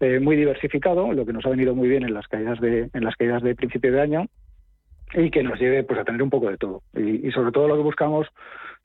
[0.00, 3.04] eh, muy diversificado, lo que nos ha venido muy bien en las caídas de, en
[3.04, 4.26] las caídas de principio de año
[5.14, 6.82] y que nos lleve pues a tener un poco de todo.
[6.94, 8.28] Y, y sobre todo lo que buscamos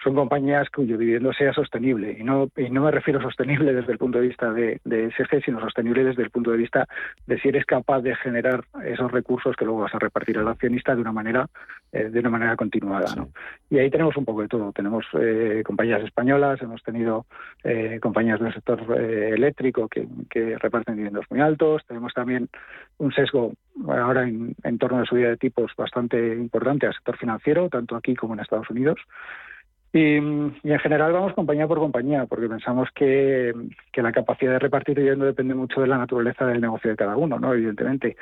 [0.03, 2.15] son compañías cuyo dividendo sea sostenible.
[2.19, 5.11] Y no, y no me refiero a sostenible desde el punto de vista de, de
[5.11, 6.87] SG, sino sostenible desde el punto de vista
[7.25, 10.95] de si eres capaz de generar esos recursos que luego vas a repartir al accionista
[10.95, 11.47] de una manera,
[11.91, 13.15] eh, de una manera continuada.
[13.15, 13.29] ¿no?
[13.69, 14.71] Y ahí tenemos un poco de todo.
[14.71, 17.25] Tenemos eh, compañías españolas, hemos tenido
[17.63, 21.83] eh, compañías del sector eléctrico que, que reparten dividendos muy altos.
[21.87, 22.49] Tenemos también
[22.99, 23.53] un sesgo
[23.87, 28.15] ahora en, en torno a subida de tipos bastante importante al sector financiero, tanto aquí
[28.15, 28.99] como en Estados Unidos.
[29.97, 33.51] Y, en general vamos compañía por compañía, porque pensamos que,
[33.95, 37.39] la capacidad de repartir dividendo depende mucho de la naturaleza del negocio de cada uno,
[37.39, 37.51] ¿no?
[37.53, 38.15] Evidentemente.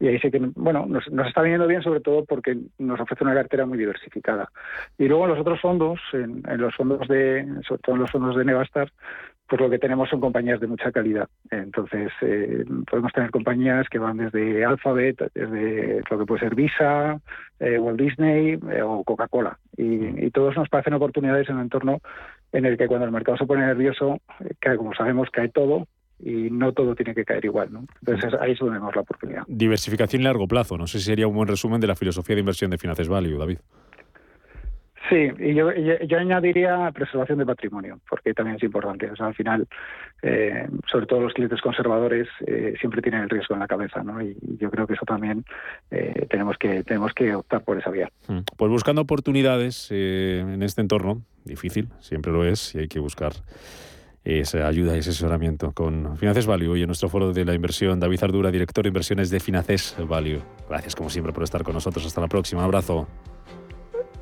[0.00, 3.34] Y ahí sí que, bueno, nos, está viniendo bien sobre todo porque nos ofrece una
[3.34, 4.50] cartera muy diversificada.
[4.98, 8.36] Y luego los otros fondos, en, en los fondos de, sobre todo en los fondos
[8.36, 8.90] de Nevastar,
[9.50, 11.28] pues lo que tenemos son compañías de mucha calidad.
[11.50, 17.20] Entonces, eh, podemos tener compañías que van desde Alphabet, desde lo que puede ser Visa,
[17.58, 19.58] eh, Walt Disney eh, o Coca-Cola.
[19.76, 21.98] Y, y, todos nos parecen oportunidades en un entorno
[22.52, 24.20] en el que cuando el mercado se pone nervioso,
[24.60, 25.88] cae, como sabemos, cae todo
[26.20, 27.72] y no todo tiene que caer igual.
[27.72, 27.86] ¿no?
[28.06, 29.42] Entonces, ahí es donde vemos la oportunidad.
[29.48, 30.78] Diversificación a largo plazo.
[30.78, 33.36] No sé si sería un buen resumen de la filosofía de inversión de Finances Value,
[33.36, 33.58] David.
[35.08, 35.68] Sí, y yo,
[36.18, 39.10] añadiría preservación de patrimonio, porque también es importante.
[39.10, 39.66] O sea, al final,
[40.22, 44.20] eh, sobre todo los clientes conservadores eh, siempre tienen el riesgo en la cabeza, ¿no?
[44.20, 45.44] Y yo creo que eso también
[45.90, 48.10] eh, tenemos que tenemos que optar por esa vía.
[48.28, 48.40] Mm.
[48.56, 53.32] Pues buscando oportunidades en este entorno difícil, siempre lo es, y hay que buscar
[54.22, 57.98] esa ayuda y ese asesoramiento con Finances Value y en nuestro foro de la inversión
[57.98, 60.42] David Ardura, director de inversiones de Finances Value.
[60.68, 62.04] Gracias como siempre por estar con nosotros.
[62.04, 62.62] Hasta la próxima.
[62.62, 63.08] Abrazo.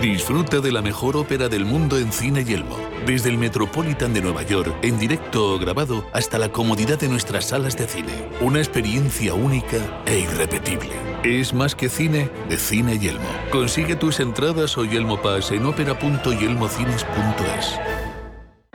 [0.00, 2.76] Disfruta de la mejor ópera del mundo en Cine Yelmo.
[3.06, 7.46] Desde el Metropolitan de Nueva York, en directo o grabado, hasta la comodidad de nuestras
[7.46, 8.28] salas de cine.
[8.40, 10.92] Una experiencia única e irrepetible.
[11.24, 13.30] Es más que cine de Cine Yelmo.
[13.50, 18.05] Consigue tus entradas o Yelmo Pass en ópera.yelmocines.es.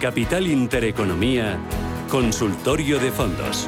[0.00, 1.58] Capital Intereconomía,
[2.08, 3.66] Consultorio de Fondos.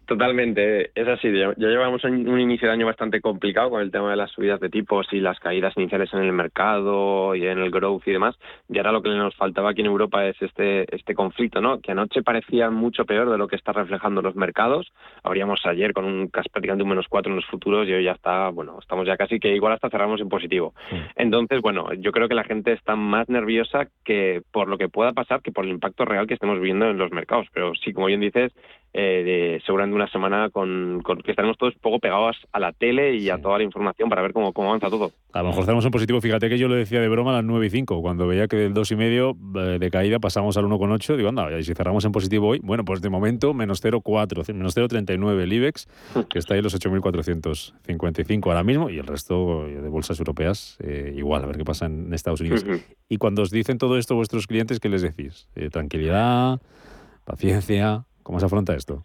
[0.06, 1.32] Totalmente, es así.
[1.32, 4.68] Ya llevamos un inicio de año bastante complicado con el tema de las subidas de
[4.68, 8.36] tipos y las caídas iniciales en el mercado y en el growth y demás.
[8.68, 11.80] Y ahora lo que nos faltaba aquí en Europa es este este conflicto, ¿no?
[11.80, 14.92] Que anoche parecía mucho peor de lo que está reflejando los mercados.
[15.22, 18.50] Habríamos ayer con un prácticamente un menos cuatro en los futuros y hoy ya está,
[18.50, 20.74] bueno, estamos ya casi que igual hasta cerramos en positivo.
[21.16, 25.12] Entonces, bueno, yo creo que la gente está más nerviosa que por lo que pueda
[25.12, 27.46] pasar que por el impacto real que estemos viendo en los mercados.
[27.54, 28.52] Pero sí, como bien dices,
[28.96, 33.16] eh, de, seguramente una semana con, que estaremos todos un poco pegados a la tele
[33.16, 35.10] y a toda la información para ver cómo, cómo avanza todo.
[35.32, 36.20] A lo mejor estamos en positivo.
[36.20, 38.56] Fíjate que yo lo decía de broma a las 9 y 5, cuando veía que
[38.56, 41.16] del 2,5 eh, de caída pasamos al 1,8.
[41.16, 44.76] Digo, anda, y si cerramos en positivo hoy, bueno, pues de momento menos 0,4, menos
[44.76, 45.88] 0,39 el IBEX,
[46.30, 51.12] que está ahí en los 8.455 ahora mismo, y el resto de bolsas europeas eh,
[51.16, 52.64] igual, a ver qué pasa en Estados Unidos.
[53.08, 55.48] Y cuando os dicen todo esto vuestros clientes, ¿qué les decís?
[55.72, 56.60] tranquilidad,
[57.24, 58.04] paciencia.
[58.24, 59.04] ¿Cómo se afronta esto?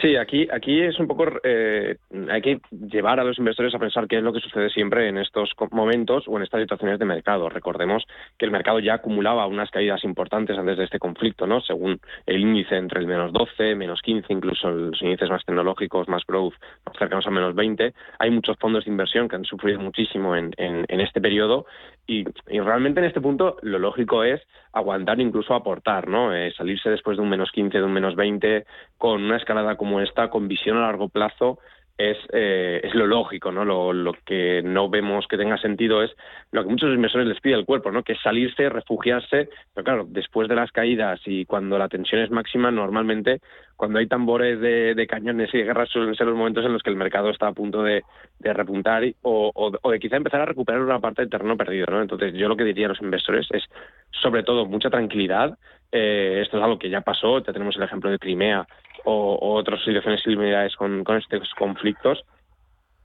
[0.00, 1.96] Sí, aquí, aquí es un poco, eh,
[2.30, 5.18] hay que llevar a los inversores a pensar qué es lo que sucede siempre en
[5.18, 7.50] estos momentos o en estas situaciones de mercado.
[7.50, 8.06] Recordemos
[8.38, 11.60] que el mercado ya acumulaba unas caídas importantes antes de este conflicto, ¿no?
[11.60, 16.22] Según el índice entre el menos 12, menos 15, incluso los índices más tecnológicos, más
[16.26, 16.54] growth,
[16.86, 17.92] más cercanos a menos 20.
[18.20, 21.66] Hay muchos fondos de inversión que han sufrido muchísimo en, en, este periodo
[22.10, 22.24] y,
[22.58, 24.40] realmente en este punto lo lógico es
[24.72, 26.34] aguantar, incluso aportar, ¿no?
[26.34, 28.66] Eh, salirse después de un menos 15, de un menos 20,
[28.98, 31.60] con una escalada como esta, con visión a largo plazo,
[32.00, 33.62] es, eh, es lo lógico, ¿no?
[33.62, 36.10] Lo, lo, que no vemos que tenga sentido es
[36.50, 38.02] lo que muchos inversores les pide al cuerpo, ¿no?
[38.02, 42.30] Que es salirse, refugiarse, pero claro, después de las caídas y cuando la tensión es
[42.30, 43.40] máxima, normalmente
[43.76, 46.90] cuando hay tambores de, cañones y de guerras suelen ser los momentos en los que
[46.90, 48.02] el mercado está a punto de,
[48.40, 52.00] repuntar o, o, de quizá empezar a recuperar una parte del terreno perdido, ¿no?
[52.00, 53.64] Entonces yo lo que diría a los inversores es
[54.10, 55.58] sobre todo mucha tranquilidad,
[55.92, 58.66] eh, esto es algo que ya pasó, ya tenemos el ejemplo de Crimea
[59.04, 62.24] o, otras situaciones similares con, con estos conflictos.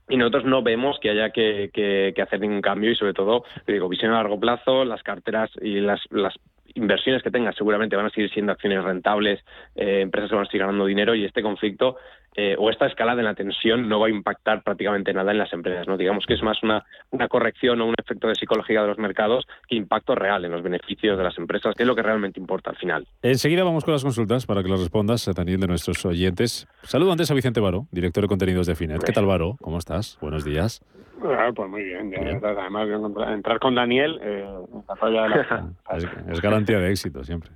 [0.07, 3.89] Y nosotros no vemos que haya que, que, hacer ningún cambio y sobre todo, digo,
[3.89, 6.35] visión a largo plazo, las carteras y las, las
[6.75, 9.43] inversiones que tengas seguramente van a seguir siendo acciones rentables,
[9.75, 11.97] eh, empresas que van a seguir ganando dinero y este conflicto
[12.37, 15.53] eh, o esta escala de la tensión no va a impactar prácticamente nada en las
[15.53, 15.87] empresas.
[15.87, 15.95] ¿no?
[15.95, 19.45] Digamos que es más una, una corrección o un efecto de psicología de los mercados
[19.67, 22.71] que impacto real en los beneficios de las empresas, que es lo que realmente importa
[22.71, 23.07] al final.
[23.21, 26.67] Enseguida vamos con las consultas para que las respondas también de nuestros oyentes.
[26.83, 29.03] Saludo antes a Vicente Baro, director de contenidos de Finet.
[29.03, 29.55] ¿Qué tal, Baro?
[29.61, 30.17] ¿Cómo estás?
[30.19, 30.81] Buenos días.
[31.23, 32.13] Ah, pues muy bien.
[32.43, 32.87] Además,
[33.29, 34.45] entrar con Daniel, eh,
[36.31, 37.51] es garantía de éxito siempre.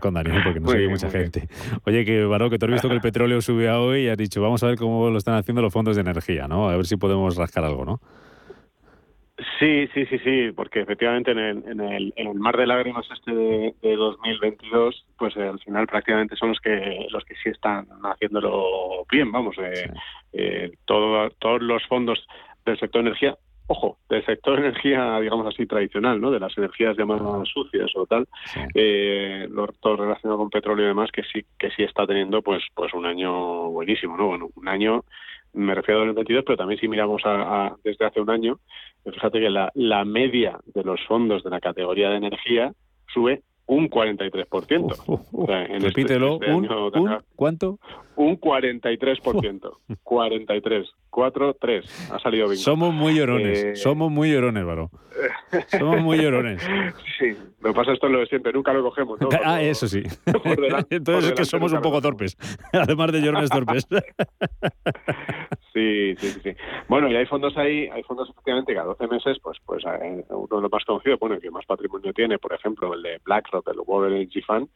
[0.00, 1.48] con Daniel porque no sigue mucha gente.
[1.86, 4.18] Oye, que Baró, que tú has visto que el petróleo sube a hoy y has
[4.18, 6.68] dicho, vamos a ver cómo lo están haciendo los fondos de energía, ¿no?
[6.68, 8.00] A ver si podemos rascar algo, ¿no?
[9.62, 13.06] Sí, sí, sí, sí, porque efectivamente en el, en el, en el mar de lágrimas
[13.12, 17.50] este de, de 2022, pues eh, al final prácticamente son los que los que sí
[17.50, 19.88] están haciéndolo bien, vamos, eh,
[20.32, 22.26] eh, todos los fondos
[22.64, 23.38] del sector energía
[23.72, 26.30] ojo, del sector energía, digamos así, tradicional, ¿no?
[26.30, 28.26] De las energías llamadas sucias o tal,
[28.74, 29.48] eh,
[29.80, 33.06] todo relacionado con petróleo y demás, que sí, que sí está teniendo, pues, pues un
[33.06, 34.26] año buenísimo, ¿no?
[34.26, 35.04] Bueno, un año,
[35.52, 38.58] me refiero a 2022, pero también si miramos a, desde hace un año,
[39.04, 42.72] fíjate que la, la media de los fondos de la categoría de energía
[43.12, 45.20] sube un 43%.
[45.32, 47.78] Uh, este, Repítelo, este un, un, ¿cuánto?
[48.16, 49.78] Un 43%.
[50.02, 50.90] 43.
[51.10, 52.10] 4, 3.
[52.12, 52.58] Ha salido bien.
[52.58, 53.64] Somos muy llorones.
[53.64, 54.90] Eh, somos muy llorones, Varo.
[55.68, 56.62] Somos muy llorones.
[57.18, 58.52] Sí, lo que pasa esto es lo de siempre.
[58.52, 59.20] Nunca lo cogemos.
[59.20, 59.28] ¿no?
[59.44, 60.02] ah, eso sí.
[60.90, 62.36] Entonces es que somos un poco torpes.
[62.72, 63.86] Además de llorones torpes.
[65.72, 66.50] sí, sí, sí,
[66.88, 70.24] Bueno, y hay fondos ahí, hay fondos efectivamente que a 12 meses, pues, pues eh,
[70.30, 73.20] uno de los más conocidos, bueno, el que más patrimonio tiene, por ejemplo, el de
[73.24, 74.68] BlackRock, el World Energy Fund,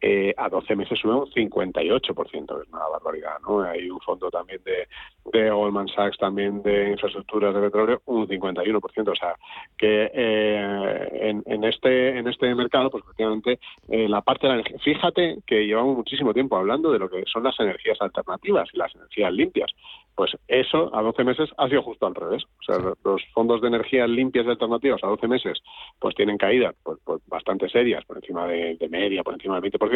[0.00, 3.62] eh, a 12 meses sube un 58%, es una barbaridad, ¿no?
[3.62, 4.86] Hay un fondo también de,
[5.32, 9.34] de Goldman Sachs, también de infraestructuras de petróleo, un 51%, o sea,
[9.76, 13.58] que eh, en, este en este mercado, pues efectivamente,
[13.88, 17.24] eh, la parte de la energía, fíjate que llevamos muchísimo tiempo hablando de lo que
[17.26, 19.70] son las energías alternativas y las energías limpias,
[20.14, 23.68] pues eso a 12 meses ha sido justo al revés, o sea, los fondos de
[23.68, 25.58] energías limpias y alternativas a 12 meses,
[26.00, 29.70] pues tienen caídas pues, pues bastante serias, por encima de, de media, por encima del
[29.70, 29.87] 20%,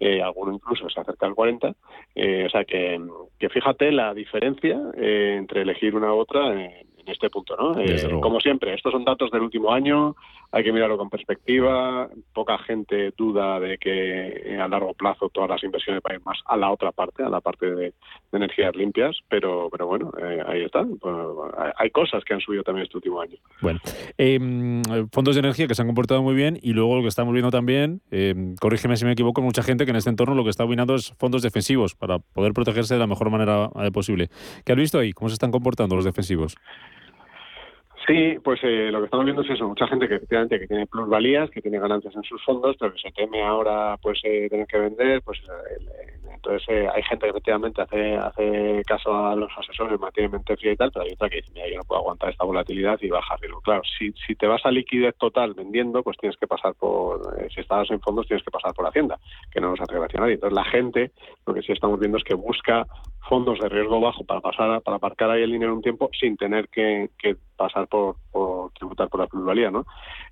[0.00, 1.74] eh, alguno incluso se acerca al 40%,
[2.14, 3.00] eh, o sea que,
[3.38, 8.20] que, fíjate la diferencia eh, entre elegir una u otra en este punto, ¿no?
[8.20, 10.16] como siempre, estos son datos del último año,
[10.54, 12.08] hay que mirarlo con perspectiva.
[12.32, 16.70] Poca gente duda de que a largo plazo todas las inversiones vayan más a la
[16.70, 17.92] otra parte, a la parte de,
[18.30, 20.84] energías limpias, pero, pero bueno, eh, ahí está.
[21.00, 21.16] Pues,
[21.76, 23.36] hay cosas que han subido también este último año.
[23.60, 23.80] Bueno,
[24.16, 27.32] em, fondos de energía que se han comportado muy bien y luego lo que estamos
[27.32, 30.50] viendo también, em, corrígeme si me equivoco, mucha gente que en este entorno lo que
[30.50, 34.28] está opinando es fondos defensivos para poder protegerse de la mejor manera eh, posible.
[34.64, 35.12] ¿Qué has visto ahí?
[35.12, 36.54] ¿Cómo se están comportando los defensivos?
[38.06, 40.86] Sí, pues eh, lo que estamos viendo es eso, mucha gente que efectivamente que tiene
[40.86, 44.66] plusvalías, que tiene ganancias en sus fondos, pero que se teme ahora pues eh, tener
[44.66, 49.50] que vender, pues eh, entonces eh, hay gente que efectivamente hace hace caso a los
[49.56, 52.02] asesores, mantiene mente fría y tal, pero hay otra que dice, mira, yo no puedo
[52.02, 53.62] aguantar esta volatilidad y bajarlo.
[53.62, 57.22] Claro, si, si te vas a liquidez total vendiendo, pues tienes que pasar por,
[57.54, 59.18] si estás en fondos, tienes que pasar por Hacienda,
[59.50, 60.34] que no nos gracia a nadie.
[60.34, 61.12] Entonces la gente,
[61.46, 62.86] lo que sí estamos viendo es que busca
[63.26, 66.68] fondos de riesgo bajo para pasar para aparcar ahí el dinero un tiempo sin tener
[66.68, 69.84] que, que pasar por, por, tributar por la plusvalía, ¿no?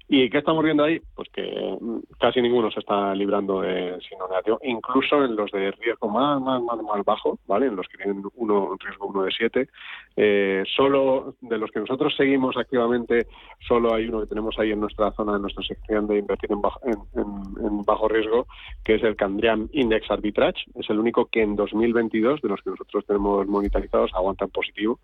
[0.08, 1.00] ¿Y qué estamos viendo ahí?
[1.14, 5.70] Pues que mm, casi ninguno se está librando de signo negativo, incluso en los de
[5.70, 7.66] riesgo más, más, más, bajo, ¿vale?
[7.66, 9.68] En los que tienen uno, un riesgo uno de siete.
[10.16, 13.26] Eh, solo de los que nosotros seguimos activamente,
[13.66, 16.60] solo hay uno que tenemos ahí en nuestra zona, en nuestra sección de invertir en
[16.60, 18.46] bajo, en, bajo riesgo,
[18.84, 20.64] que es el Candriam Index Arbitrage.
[20.74, 24.98] Es el único que en 2022, de los que nosotros tenemos monitorizados, aguanta en positivo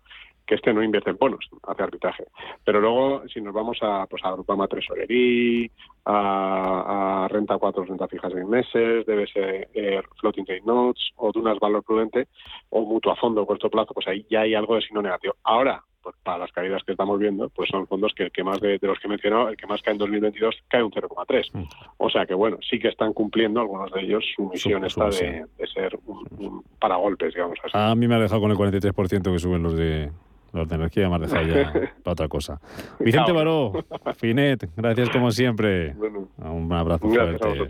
[0.49, 2.25] que este no invierte en bonos, hace arbitraje.
[2.65, 5.69] Pero luego, si nos vamos a, pues, a Grupama Tresorería,
[6.05, 11.31] a, a, Renta 4, Renta Fijas en meses, debe ser eh, Floating Rate Notes, o
[11.31, 12.29] Dunas Valor Prudente,
[12.69, 15.35] o Mutua Fondo corto plazo, pues ahí ya hay algo de signo negativo.
[15.43, 18.59] Ahora, pues para las caídas que estamos viendo, pues son fondos que el que más
[18.59, 21.49] de, los que he mencionado, el que más cae en 2022 cae un 0,3.
[21.53, 21.63] Mm.
[21.97, 25.45] O sea que bueno, sí que están cumpliendo algunos de ellos su misión esta de,
[25.71, 27.73] ser un, un, paragolpes, digamos así.
[27.73, 30.09] A mí me ha dejado con el 43% que suben los de
[30.53, 31.71] los de energía más dejado ya
[32.03, 32.59] para otra cosa.
[32.99, 33.73] Vicente Baró,
[34.17, 35.95] Finet, gracias como siempre.
[36.37, 37.67] un abrazo fuerte.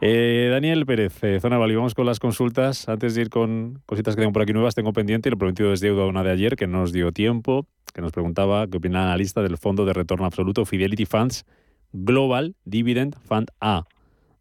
[0.00, 2.88] Eh, Daniel Pérez, eh, Zona Vali, vamos con las consultas.
[2.88, 5.72] Antes de ir con cositas que tengo por aquí nuevas, tengo pendiente y lo prometido
[5.72, 9.00] es deuda una de ayer que no nos dio tiempo, que nos preguntaba qué opina
[9.00, 11.44] la analista del fondo de retorno absoluto Fidelity Funds
[11.92, 13.84] Global Dividend Fund A,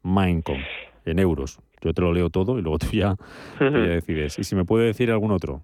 [0.03, 0.59] Mindcom,
[1.05, 1.59] en euros.
[1.81, 3.15] Yo te lo leo todo y luego tú ya,
[3.59, 4.39] ya decides.
[4.39, 5.61] Y si me puede decir algún otro.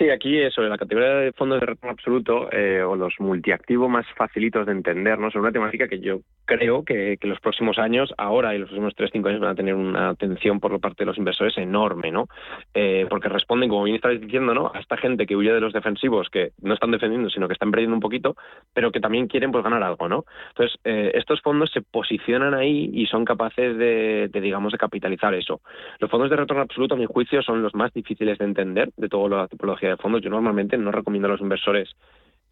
[0.00, 4.06] Sí, aquí sobre la categoría de fondos de retorno absoluto eh, o los multiactivos más
[4.16, 5.28] facilitos de entender, ¿no?
[5.28, 9.28] Es una temática que yo creo que, los próximos años, ahora y los próximos 3-5
[9.28, 12.28] años, van a tener una atención por parte de los inversores enorme, ¿no?
[12.72, 14.72] Eh, porque responden, como bien estáis diciendo, ¿no?
[14.74, 17.70] A esta gente que huye de los defensivos, que no están defendiendo, sino que están
[17.70, 18.36] perdiendo un poquito,
[18.72, 20.24] pero que también quieren pues ganar algo, ¿no?
[20.48, 25.34] Entonces, eh, estos fondos se posicionan ahí y son capaces de, de, digamos, de capitalizar
[25.34, 25.60] eso.
[25.98, 29.08] Los fondos de retorno absoluto, a mi juicio, son los más difíciles de entender de
[29.10, 30.22] toda la tipología de fondos.
[30.22, 31.90] Yo normalmente no recomiendo a los inversores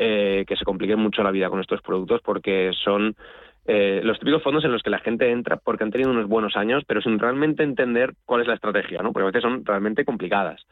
[0.01, 3.17] eh, que se compliquen mucho la vida con estos productos porque son
[3.67, 6.57] eh, los típicos fondos en los que la gente entra porque han tenido unos buenos
[6.57, 9.13] años, pero sin realmente entender cuál es la estrategia, ¿no?
[9.13, 10.65] Porque a veces son realmente complicadas.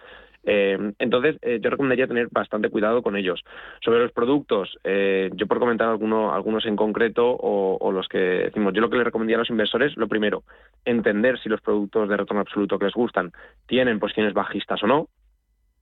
[0.45, 3.43] Eh, entonces, yo recomendaría tener bastante cuidado con ellos.
[3.85, 8.73] Sobre los productos, yo por comentar alguno, algunos en concreto o, o, los que decimos,
[8.75, 10.45] yo lo que le recomendaría a los inversores, lo primero,
[10.85, 13.33] entender si los productos de retorno absoluto que les gustan
[13.67, 15.09] tienen posiciones bajistas o no,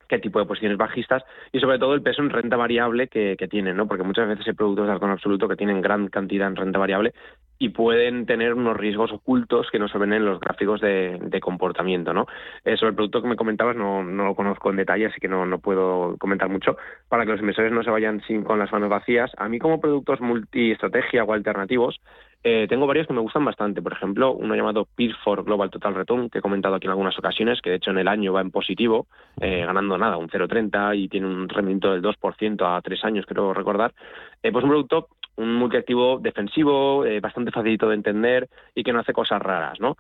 [0.09, 3.77] qué tipo de posiciones bajistas y sobre todo el peso en renta variable que, tienen,
[3.77, 3.87] ¿no?
[3.87, 7.13] Porque muchas veces hay productos de alto absoluto que tienen gran cantidad en renta variable
[7.59, 12.15] y pueden tener unos riesgos ocultos que no se ven en los gráficos de, comportamiento,
[12.15, 12.27] ¿no?
[12.65, 15.29] Eh, sobre el producto que me comentabas no, no lo conozco en detalle, así que
[15.29, 16.77] no, no puedo comentar mucho
[17.09, 19.31] para que los inversores no se vayan sin con las manos vacías.
[19.37, 22.01] A mí como productos multiestrategia o alternativos
[22.47, 23.81] eh, tengo varios que me gustan bastante.
[23.81, 27.19] Por ejemplo, uno llamado Peer for Global Total Return, que he comentado aquí en algunas
[27.19, 29.07] ocasiones, que de hecho en el año va en positivo,
[29.41, 33.55] eh, ganando nada, un 0,30 y tiene un rendimiento del 2% a tres años, creo
[33.55, 33.95] recordar.
[34.43, 39.13] Eh, pues un producto, un multiactivo defensivo, bastante facilito de entender y que no hace
[39.13, 39.97] cosas raras, ¿no?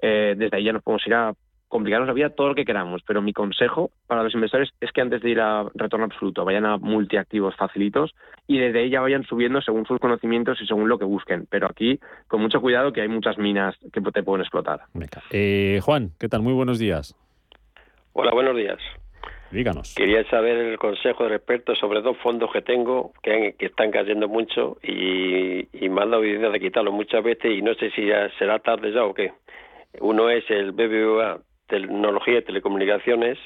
[0.00, 1.34] desde ahí ya nos podemos ir a
[1.68, 5.00] complicarnos la vida todo lo que queramos, pero mi consejo para los inversores es que
[5.00, 8.14] antes de ir a retorno absoluto vayan a multiactivos facilitos
[8.46, 11.46] y desde ahí ya vayan subiendo según sus conocimientos y según lo que busquen.
[11.50, 14.80] Pero aquí, con mucho cuidado, que hay muchas minas que te pueden explotar.
[15.30, 16.42] Eh, Juan, ¿qué tal?
[16.42, 17.14] Muy buenos días.
[18.14, 18.78] Hola, buenos días.
[19.50, 19.94] Díganos.
[19.94, 24.76] Quería saber el consejo del experto sobre dos fondos que tengo que, están cayendo mucho
[24.82, 28.28] y, y me han dado idea de quitarlos muchas veces y no sé si ya
[28.38, 29.32] será tarde ya o qué.
[30.00, 33.38] Uno es el BBVA tecnología y telecomunicaciones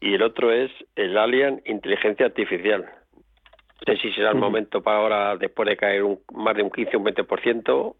[0.00, 2.84] y el otro es el Alien Inteligencia Artificial.
[2.84, 6.70] No sé si será el momento para ahora, después de caer un, más de un
[6.70, 7.94] 15 o un 20%,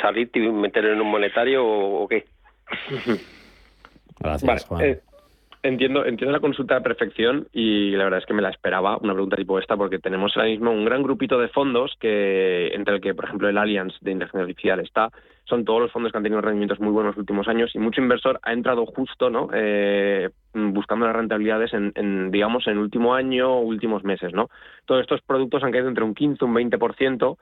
[0.00, 2.24] salir y meterlo en un monetario o, qué.
[4.20, 4.84] Gracias, Juan.
[4.84, 5.00] Eh,
[5.66, 9.12] entiendo, entiendo la consulta a perfección y la verdad es que me la esperaba, una
[9.12, 13.00] pregunta tipo esta, porque tenemos ahora mismo un gran grupito de fondos que, entre el
[13.00, 15.10] que, por ejemplo, el Allianz de Inteligencia Artificial está,
[15.44, 17.78] son todos los fondos que han tenido rendimientos muy buenos en los últimos años y
[17.78, 19.48] mucho inversor ha entrado justo, ¿no?
[19.52, 24.48] Eh, buscando las rentabilidades en, digamos, en último año o últimos meses, ¿no?
[24.84, 27.36] Todos estos productos han caído entre un 15 y un 20%,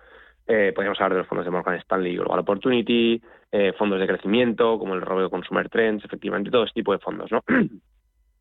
[0.46, 4.78] eh, podríamos hablar de los fondos de Morgan Stanley Global Opportunity, eh, fondos de crecimiento
[4.78, 7.42] como el Robeo Consumer Trends, efectivamente, todo este tipo de fondos, ¿no?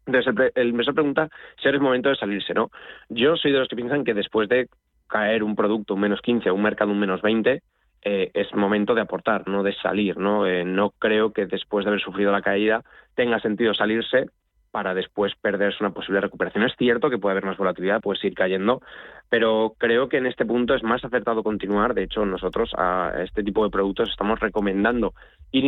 [0.06, 1.30] Entonces el, inversor pregunta
[1.62, 2.72] si ahora es momento de salirse, ¿no?
[3.10, 4.68] Yo soy de los que piensan que después de
[5.08, 7.62] caer un producto un menos 15 o un mercado un menos 20,
[8.06, 10.46] eh, es momento de aportar, no de salir, ¿no?
[10.46, 12.84] Eh, no creo que después de haber sufrido la caída
[13.16, 14.26] tenga sentido salirse
[14.74, 16.64] para después perderse una posible recuperación.
[16.64, 18.82] Es cierto que puede haber más volatilidad, puede seguir cayendo,
[19.30, 21.94] pero creo que en este punto es más acertado continuar.
[21.94, 25.14] De hecho, nosotros a este tipo de productos estamos recomendando
[25.52, 25.64] ir,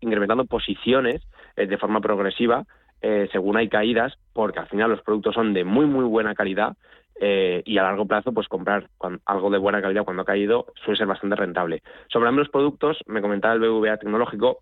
[0.00, 1.22] incrementando posiciones
[1.56, 2.66] eh, de forma progresiva
[3.02, 6.76] eh, según hay caídas, porque al final los productos son de muy, muy buena calidad
[7.20, 8.88] eh, y a largo plazo, pues comprar
[9.26, 11.82] algo de buena calidad cuando ha caído suele ser bastante rentable.
[12.08, 14.60] Sobre ambos productos, me comentaba el BVA tecnológico,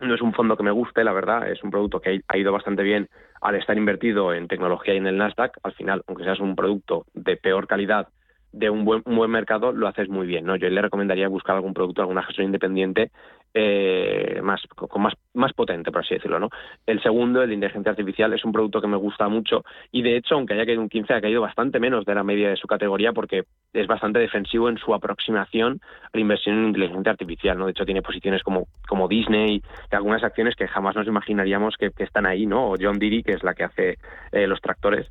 [0.00, 2.52] no es un fondo que me guste, la verdad, es un producto que ha ido
[2.52, 3.08] bastante bien
[3.40, 5.58] al estar invertido en tecnología y en el Nasdaq.
[5.62, 8.08] Al final, aunque seas un producto de peor calidad,
[8.58, 10.44] de un buen, buen mercado, lo haces muy bien.
[10.44, 10.56] ¿no?
[10.56, 13.10] Yo le recomendaría buscar algún producto, alguna gestión independiente
[13.54, 16.38] eh, más, con más, más potente, por así decirlo.
[16.38, 16.50] ¿no?
[16.86, 20.16] El segundo, el de inteligencia artificial, es un producto que me gusta mucho y de
[20.16, 22.66] hecho, aunque haya caído un 15, ha caído bastante menos de la media de su
[22.66, 27.58] categoría porque es bastante defensivo en su aproximación a la inversión en inteligencia artificial.
[27.58, 27.66] ¿no?
[27.66, 31.92] De hecho, tiene posiciones como, como Disney y algunas acciones que jamás nos imaginaríamos que,
[31.98, 32.70] están ahí, ¿no?
[32.70, 33.98] o John Deere, que es la que hace
[34.32, 35.10] eh, los tractores.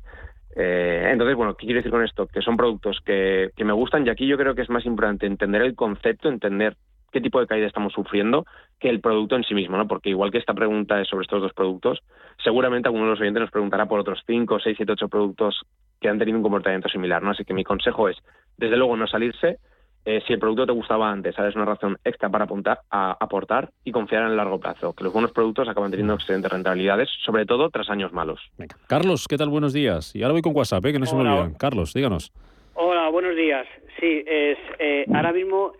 [0.60, 2.26] Eh, entonces, bueno, ¿qué quiero decir con esto?
[2.26, 5.24] Que son productos que, que me gustan y aquí yo creo que es más importante
[5.24, 6.76] entender el concepto, entender
[7.12, 8.44] qué tipo de caída estamos sufriendo
[8.80, 9.86] que el producto en sí mismo, ¿no?
[9.86, 12.00] Porque igual que esta pregunta es sobre estos dos productos,
[12.42, 15.62] seguramente alguno de los oyentes nos preguntará por otros 5, 6, 7, 8 productos
[16.00, 17.30] que han tenido un comportamiento similar, ¿no?
[17.30, 18.16] Así que mi consejo es,
[18.56, 19.58] desde luego, no salirse.
[20.04, 23.70] Eh, si el producto te gustaba antes, sabes una razón extra para apuntar, a aportar
[23.84, 27.44] y confiar en el largo plazo, que los buenos productos acaban teniendo excelentes rentabilidades, sobre
[27.44, 28.40] todo tras años malos.
[28.86, 29.50] Carlos, ¿qué tal?
[29.50, 30.16] Buenos días.
[30.16, 30.92] Y ahora voy con WhatsApp, ¿eh?
[30.92, 31.54] que no se me olvidan.
[31.54, 32.32] Carlos, díganos.
[32.74, 33.66] Hola, buenos días.
[34.00, 35.72] Sí, es, eh, ahora mismo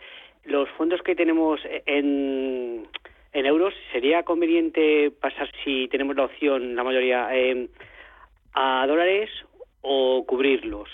[0.44, 2.86] los fondos que tenemos en,
[3.32, 7.68] en euros, ¿sería conveniente pasar, si tenemos la opción, la mayoría, eh,
[8.54, 9.30] a dólares
[9.82, 10.88] o cubrirlos?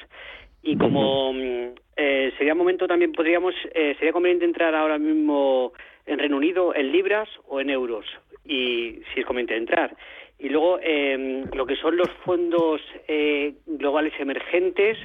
[0.64, 5.72] Y como mm, eh, sería momento también, podríamos, eh, sería conveniente entrar ahora mismo
[6.06, 8.06] en Reino Unido en libras o en euros,
[8.44, 9.96] y si es conveniente entrar.
[10.38, 14.98] Y luego eh, lo que son los fondos eh, globales emergentes,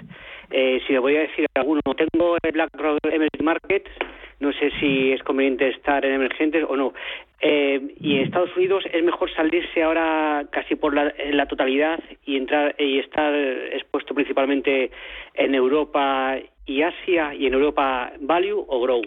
[0.49, 3.91] eh, si me voy a decir alguno, tengo el BlackRock Emerging Markets,
[4.39, 6.93] no sé si es conveniente estar en emergentes o no.
[7.41, 12.35] Eh, y en Estados Unidos es mejor salirse ahora casi por la, la totalidad y
[12.35, 14.91] entrar y estar expuesto principalmente
[15.35, 19.01] en Europa y Asia y en Europa Value o Grow.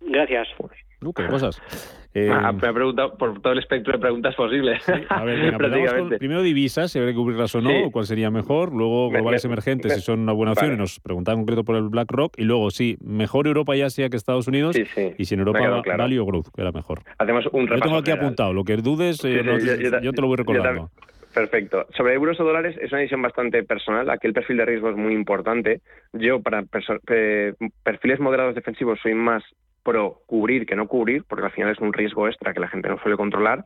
[0.00, 0.48] Gracias.
[0.58, 1.60] Uh, qué cosas.
[2.26, 4.82] Eh, me ha preguntado por todo el espectro de preguntas posibles.
[5.08, 5.56] A ver,
[6.18, 8.72] primero divisas, si habría que cubrirlas o no, cuál sería mejor.
[8.72, 11.88] Luego globales emergentes, si son una buena opción, y nos preguntaba en concreto por el
[11.88, 12.34] BlackRock.
[12.38, 14.76] Y luego, sí, mejor Europa y Asia que Estados Unidos.
[15.18, 17.00] Y si en Europa Value o Growth, que era mejor.
[17.18, 17.76] Hacemos un repaso.
[17.76, 18.52] Yo tengo aquí apuntado.
[18.52, 19.42] Lo que dudes, eh,
[20.02, 20.90] yo, te lo voy recordando.
[21.34, 21.86] Perfecto.
[21.96, 24.08] Sobre euros o dólares es una decisión bastante personal.
[24.10, 25.82] Aquí el perfil de riesgo es muy importante.
[26.12, 26.64] Yo para
[27.82, 29.44] perfiles moderados defensivos soy más
[29.88, 32.88] pro cubrir que no cubrir, porque al final es un riesgo extra que la gente
[32.88, 33.64] no suele controlar.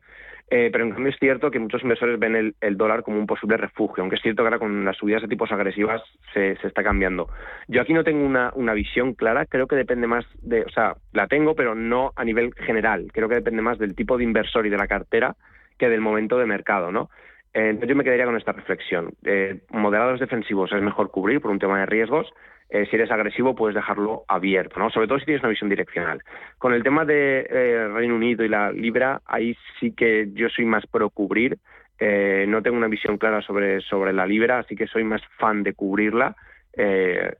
[0.49, 3.57] Eh, pero en cambio es cierto que muchos inversores ven el, dólar como un posible
[3.57, 6.01] refugio, aunque es cierto que ahora con las subidas de tipos agresivas
[6.33, 7.29] se, se está cambiando.
[7.67, 10.95] Yo aquí no tengo una, una, visión clara, creo que depende más de, o sea,
[11.11, 13.07] la tengo, pero no a nivel general.
[13.13, 15.35] Creo que depende más del tipo de inversor y de la cartera
[15.77, 17.09] que del momento de mercado, ¿no?
[17.53, 19.13] Eh, yo me quedaría con esta reflexión.
[19.23, 22.31] Eh, moderados defensivos es mejor cubrir por un tema de riesgos,
[22.73, 24.89] eh, si eres agresivo puedes dejarlo abierto, ¿no?
[24.89, 26.23] Sobre todo si tienes una visión direccional.
[26.57, 30.65] Con el tema de eh, Reino Unido y la libra, ahí sí que yo soy
[30.65, 31.59] más pro cubrir.
[31.99, 35.61] Eh, no tengo una visión clara sobre, sobre la libra, así que soy más fan
[35.61, 36.35] de cubrirla.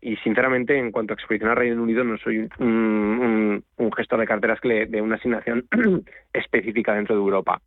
[0.02, 3.64] y sinceramente, en cuanto a exposición al Reino Unido, no soy un,
[3.98, 5.66] gestor de carteras que de una asignación
[6.32, 7.60] específica dentro de Europa.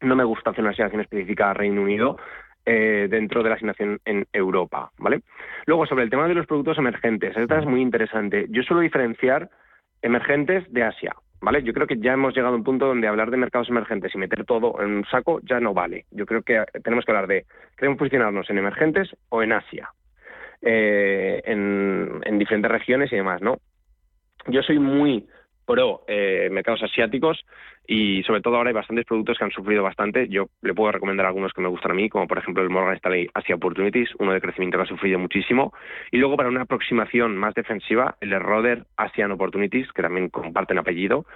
[0.00, 2.18] No me gusta hacer una asignación específica al Reino Unido,
[2.66, 5.20] eh, dentro de la asignación en Europa, ¿vale?
[5.66, 8.46] Luego, sobre el tema de los productos emergentes, esta es muy interesante.
[8.48, 9.50] Yo suelo diferenciar
[10.02, 11.62] emergentes de Asia, ¿vale?
[11.62, 14.18] Yo creo que ya hemos llegado a un punto donde hablar de mercados emergentes y
[14.18, 16.06] meter todo en un saco ya no vale.
[16.10, 17.44] Yo creo que tenemos que hablar de,
[17.76, 19.90] queremos posicionarnos en emergentes o en Asia,
[20.62, 23.58] eh, en, diferentes regiones y demás, ¿no?
[24.46, 25.26] Yo soy muy
[25.66, 27.44] pro eh, mercados asiáticos
[27.86, 30.28] y sobre todo ahora hay bastantes productos que han sufrido bastante.
[30.28, 32.96] Yo le puedo recomendar algunos que me gustan a mí, como por ejemplo el Morgan
[32.96, 35.74] Stanley Asia Opportunities, uno de crecimiento que ha sufrido muchísimo.
[36.10, 40.78] Y luego para una aproximación más defensiva, el de Roder Asian Opportunities, que también comparten
[40.78, 41.26] apellido,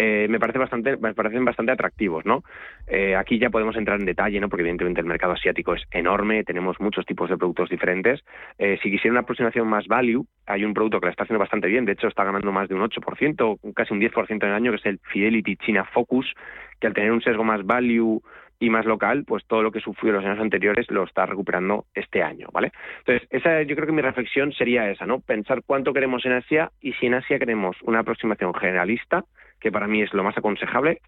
[0.00, 2.44] eh, me parece bastante, me parecen bastante atractivos, ¿no?
[2.86, 4.48] Eh, aquí ya podemos entrar en detalle, ¿no?
[4.48, 8.20] Porque evidentemente el mercado asiático es enorme, tenemos muchos tipos de productos diferentes.
[8.58, 11.66] Eh, si quisiera una aproximación más value, hay un producto que la está haciendo bastante
[11.66, 14.70] bien, de hecho está ganando más de un 8%, casi un 10% en el año,
[14.70, 16.32] que es el Fidelity China Focus,
[16.78, 18.22] que al tener un sesgo más value
[18.60, 22.22] y más local, pues todo lo que sufrió los años anteriores lo está recuperando este
[22.22, 22.70] año, ¿vale?
[23.00, 25.18] Entonces, esa yo creo que mi reflexión sería esa, ¿no?
[25.18, 29.24] Pensar cuánto queremos en Asia y si en Asia queremos una aproximación generalista,
[29.60, 31.00] que para mí es lo más aconsejable,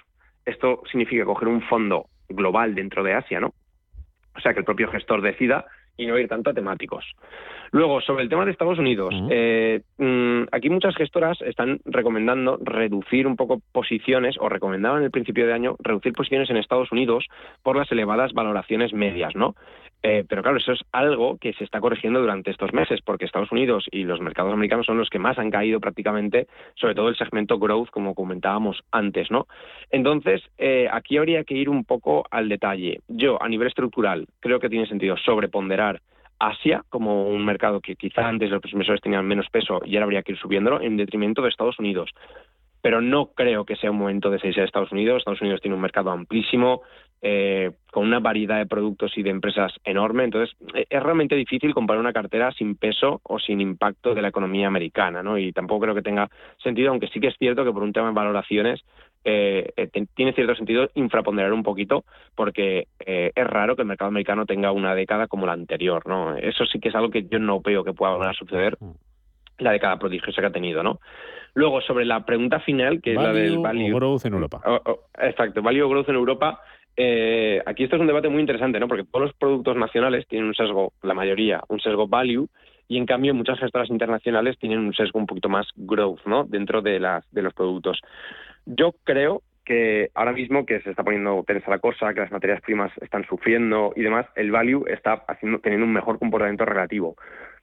[0.45, 3.53] esto significa coger un fondo global dentro de Asia, ¿no?
[4.37, 7.05] O sea, que el propio gestor decida y no ir tanto a temáticos.
[7.73, 13.27] Luego, sobre el tema de Estados Unidos, eh, mm, aquí muchas gestoras están recomendando reducir
[13.27, 17.27] un poco posiciones, o recomendaban en el principio de año reducir posiciones en Estados Unidos
[17.63, 19.55] por las elevadas valoraciones medias, ¿no?
[20.03, 23.53] Eh, pero claro, eso es algo que se está corrigiendo durante estos meses, porque Estados
[23.53, 27.17] Unidos y los mercados americanos son los que más han caído prácticamente, sobre todo el
[27.17, 29.47] segmento growth, como comentábamos antes, ¿no?
[29.91, 33.01] Entonces, eh, aquí habría que ir un poco al detalle.
[33.09, 36.01] Yo, a nivel estructural, creo que tiene sentido sobreponderar
[36.39, 40.23] Asia como un mercado que quizá antes los inversores tenían menos peso y ahora habría
[40.23, 42.11] que ir subiéndolo en detrimento de Estados Unidos.
[42.81, 45.19] Pero no creo que sea un momento de seis a Estados Unidos.
[45.19, 46.81] Estados Unidos tiene un mercado amplísimo,
[47.23, 50.25] eh, con una variedad de productos y de empresas enorme.
[50.25, 54.29] Entonces, eh, es realmente difícil comparar una cartera sin peso o sin impacto de la
[54.29, 55.39] economía americana, ¿no?
[55.39, 56.29] Y tampoco creo que tenga
[56.63, 58.83] sentido, aunque sí que es cierto que por un tema de valoraciones
[59.23, 62.05] eh, eh, tiene cierto sentido infraponderar un poquito
[62.35, 66.37] porque eh, es raro que el mercado americano tenga una década como la anterior, ¿no?
[66.37, 68.93] Eso sí que es algo que yo no veo que pueda volver a suceder mm.
[69.59, 71.01] la década prodigiosa que ha tenido, ¿no?
[71.53, 73.95] Luego, sobre la pregunta final, que es la del value...
[73.95, 74.63] growth en Europa.
[74.65, 76.61] Oh, oh, exacto, value growth en Europa.
[77.67, 78.89] Aquí esto es un debate muy interesante, ¿no?
[78.89, 82.49] Porque todos los productos nacionales tienen un sesgo, la mayoría, un sesgo value,
[82.89, 86.45] y en cambio muchas gestoras internacionales tienen un sesgo un poquito más growth, ¿no?
[86.45, 88.01] Dentro de, las, de los productos.
[88.67, 92.61] Yo creo que ahora mismo que se está poniendo tensa la cosa, que las materias
[92.63, 95.25] primas están sufriendo y demás, el value está
[95.63, 97.15] teniendo un mejor comportamiento relativo.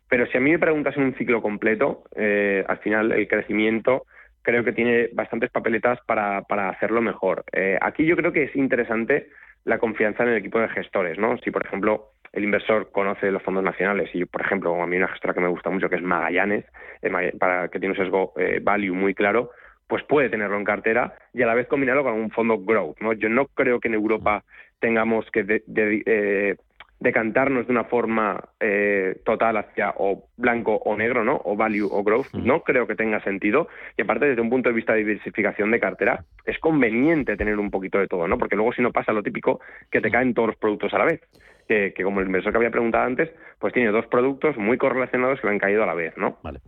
[0.09, 4.05] Pero si a mí me preguntas en un ciclo completo, eh, al final el crecimiento
[4.47, 7.43] creo que tiene bastantes papeletas para, para hacerlo mejor.
[7.51, 9.27] Eh, aquí yo creo que es interesante
[9.65, 11.37] la confianza en el equipo de gestores, ¿no?
[11.39, 15.09] Si, por ejemplo, el inversor conoce los fondos nacionales y, por ejemplo, a mí una
[15.09, 16.63] gestora que me gusta mucho, que es Magallanes,
[17.01, 19.51] eh, para que tiene un sesgo value muy claro,
[19.87, 23.01] pues puede tenerlo en cartera y a la vez combinarlo con un fondo growth.
[23.01, 23.11] ¿no?
[23.11, 24.45] Yo no creo que en Europa
[24.79, 26.55] tengamos que eh,
[26.99, 31.39] decantarnos de una forma eh, total hacia o blanco o negro, ¿no?
[31.43, 32.33] O value o growth.
[32.33, 33.67] No creo que tenga sentido.
[33.97, 37.69] Y aparte, desde un punto de vista de diversificación de cartera, es conveniente tener un
[37.69, 38.37] poquito de todo, ¿no?
[38.37, 39.59] Porque luego si no pasa lo típico,
[39.91, 41.21] que te caen todos los productos a la vez
[41.67, 45.47] que, como el inversor que había preguntado antes, pues tiene dos productos muy correlacionados que
[45.47, 46.37] le han caído a la vez, ¿no?
[46.43, 46.61] Vale.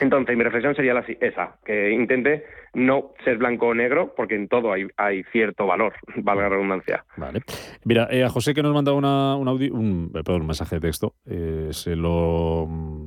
[0.00, 2.44] Entonces, mi reflexión sería la, esa, que intente
[2.74, 7.04] no ser blanco o negro, porque en todo hay, hay cierto valor, valga la redundancia.
[7.16, 7.40] Vale.
[7.84, 10.80] Mira, eh, a José que nos manda una, un, un, eh, perdón, un mensaje de
[10.80, 13.03] texto, eh, se lo mm,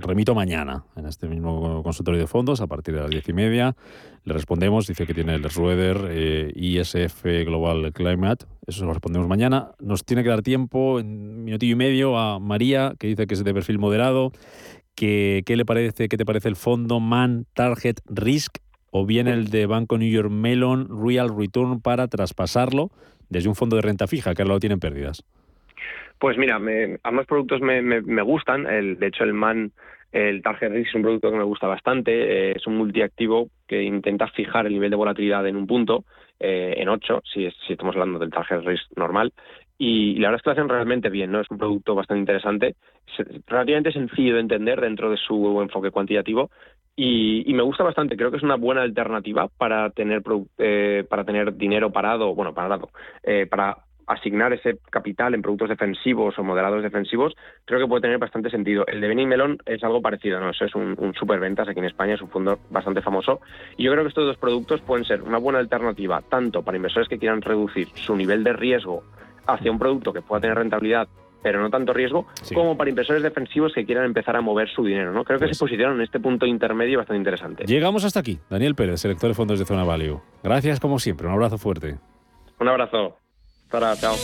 [0.00, 3.76] remito mañana en este mismo consultorio de fondos a partir de las diez y media.
[4.24, 9.72] Le respondemos, dice que tiene el Schroeder eh, ISF Global Climate, eso lo respondemos mañana.
[9.80, 13.44] Nos tiene que dar tiempo, en minutillo y medio, a María, que dice que es
[13.44, 14.32] de perfil moderado,
[14.94, 18.58] que qué le parece, qué te parece el fondo Man Target Risk
[18.90, 22.90] o bien el de Banco New York Mellon Real Return para traspasarlo
[23.28, 25.24] desde un fondo de renta fija, que ahora lo tienen pérdidas.
[26.18, 26.60] Pues mira,
[27.04, 28.66] ambos productos me, me, gustan.
[28.66, 29.72] El, de hecho, el MAN
[30.12, 33.82] el Target Risk es un producto que me gusta bastante, eh, es un multiactivo que
[33.82, 36.04] intenta fijar el nivel de volatilidad en un punto,
[36.40, 39.32] eh, en 8, si, si estamos hablando del Target Risk normal,
[39.76, 41.40] y, la verdad es que lo hacen realmente bien, ¿no?
[41.40, 42.74] Es un producto bastante interesante,
[43.46, 46.50] relativamente sencillo de entender dentro de su enfoque cuantitativo
[46.96, 48.16] y, me gusta bastante.
[48.16, 50.22] Creo que es una buena alternativa para tener
[50.58, 52.88] eh, para tener dinero parado, bueno, parado,
[53.50, 53.76] para
[54.08, 57.34] asignar ese capital en productos defensivos o moderados defensivos,
[57.64, 58.86] creo que puede tener bastante sentido.
[58.86, 60.50] El de Melon es algo parecido, ¿no?
[60.50, 63.40] Eso es un, un superventas aquí en España, es un fondo bastante famoso.
[63.76, 67.08] Y yo creo que estos dos productos pueden ser una buena alternativa, tanto para inversores
[67.08, 69.04] que quieran reducir su nivel de riesgo
[69.46, 71.08] hacia un producto que pueda tener rentabilidad
[71.42, 75.12] pero no tanto riesgo, como para inversores defensivos que quieran empezar a mover su dinero.
[75.12, 75.24] ¿no?
[75.24, 77.64] Creo que se pues posicionan en este punto intermedio bastante interesante.
[77.64, 78.40] Llegamos hasta aquí.
[78.50, 80.20] Daniel Pérez, selector de fondos de Zona Value.
[80.42, 81.28] Gracias como siempre.
[81.28, 81.96] Un abrazo fuerte.
[82.58, 83.18] Un abrazo.
[83.70, 84.16] Para, chao.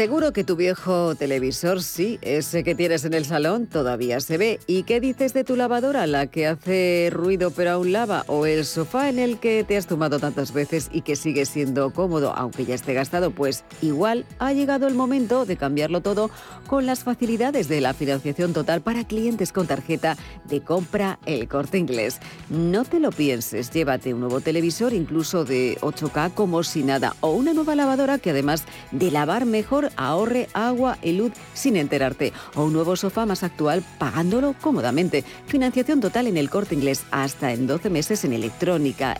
[0.00, 4.58] Seguro que tu viejo televisor, sí, ese que tienes en el salón, todavía se ve.
[4.66, 8.24] ¿Y qué dices de tu lavadora, la que hace ruido pero aún lava?
[8.26, 11.92] ¿O el sofá en el que te has tomado tantas veces y que sigue siendo
[11.92, 13.30] cómodo, aunque ya esté gastado?
[13.30, 16.30] Pues igual ha llegado el momento de cambiarlo todo
[16.66, 20.16] con las facilidades de la financiación total para clientes con tarjeta
[20.48, 22.20] de compra El Corte Inglés.
[22.48, 27.32] No te lo pienses, llévate un nuevo televisor, incluso de 8K, como si nada, o
[27.32, 32.64] una nueva lavadora que además de lavar mejor ahorre agua y luz sin enterarte, o
[32.64, 35.24] un nuevo sofá más actual pagándolo cómodamente.
[35.46, 39.16] Financiación total en El Corte Inglés hasta en 12 meses en electrónica.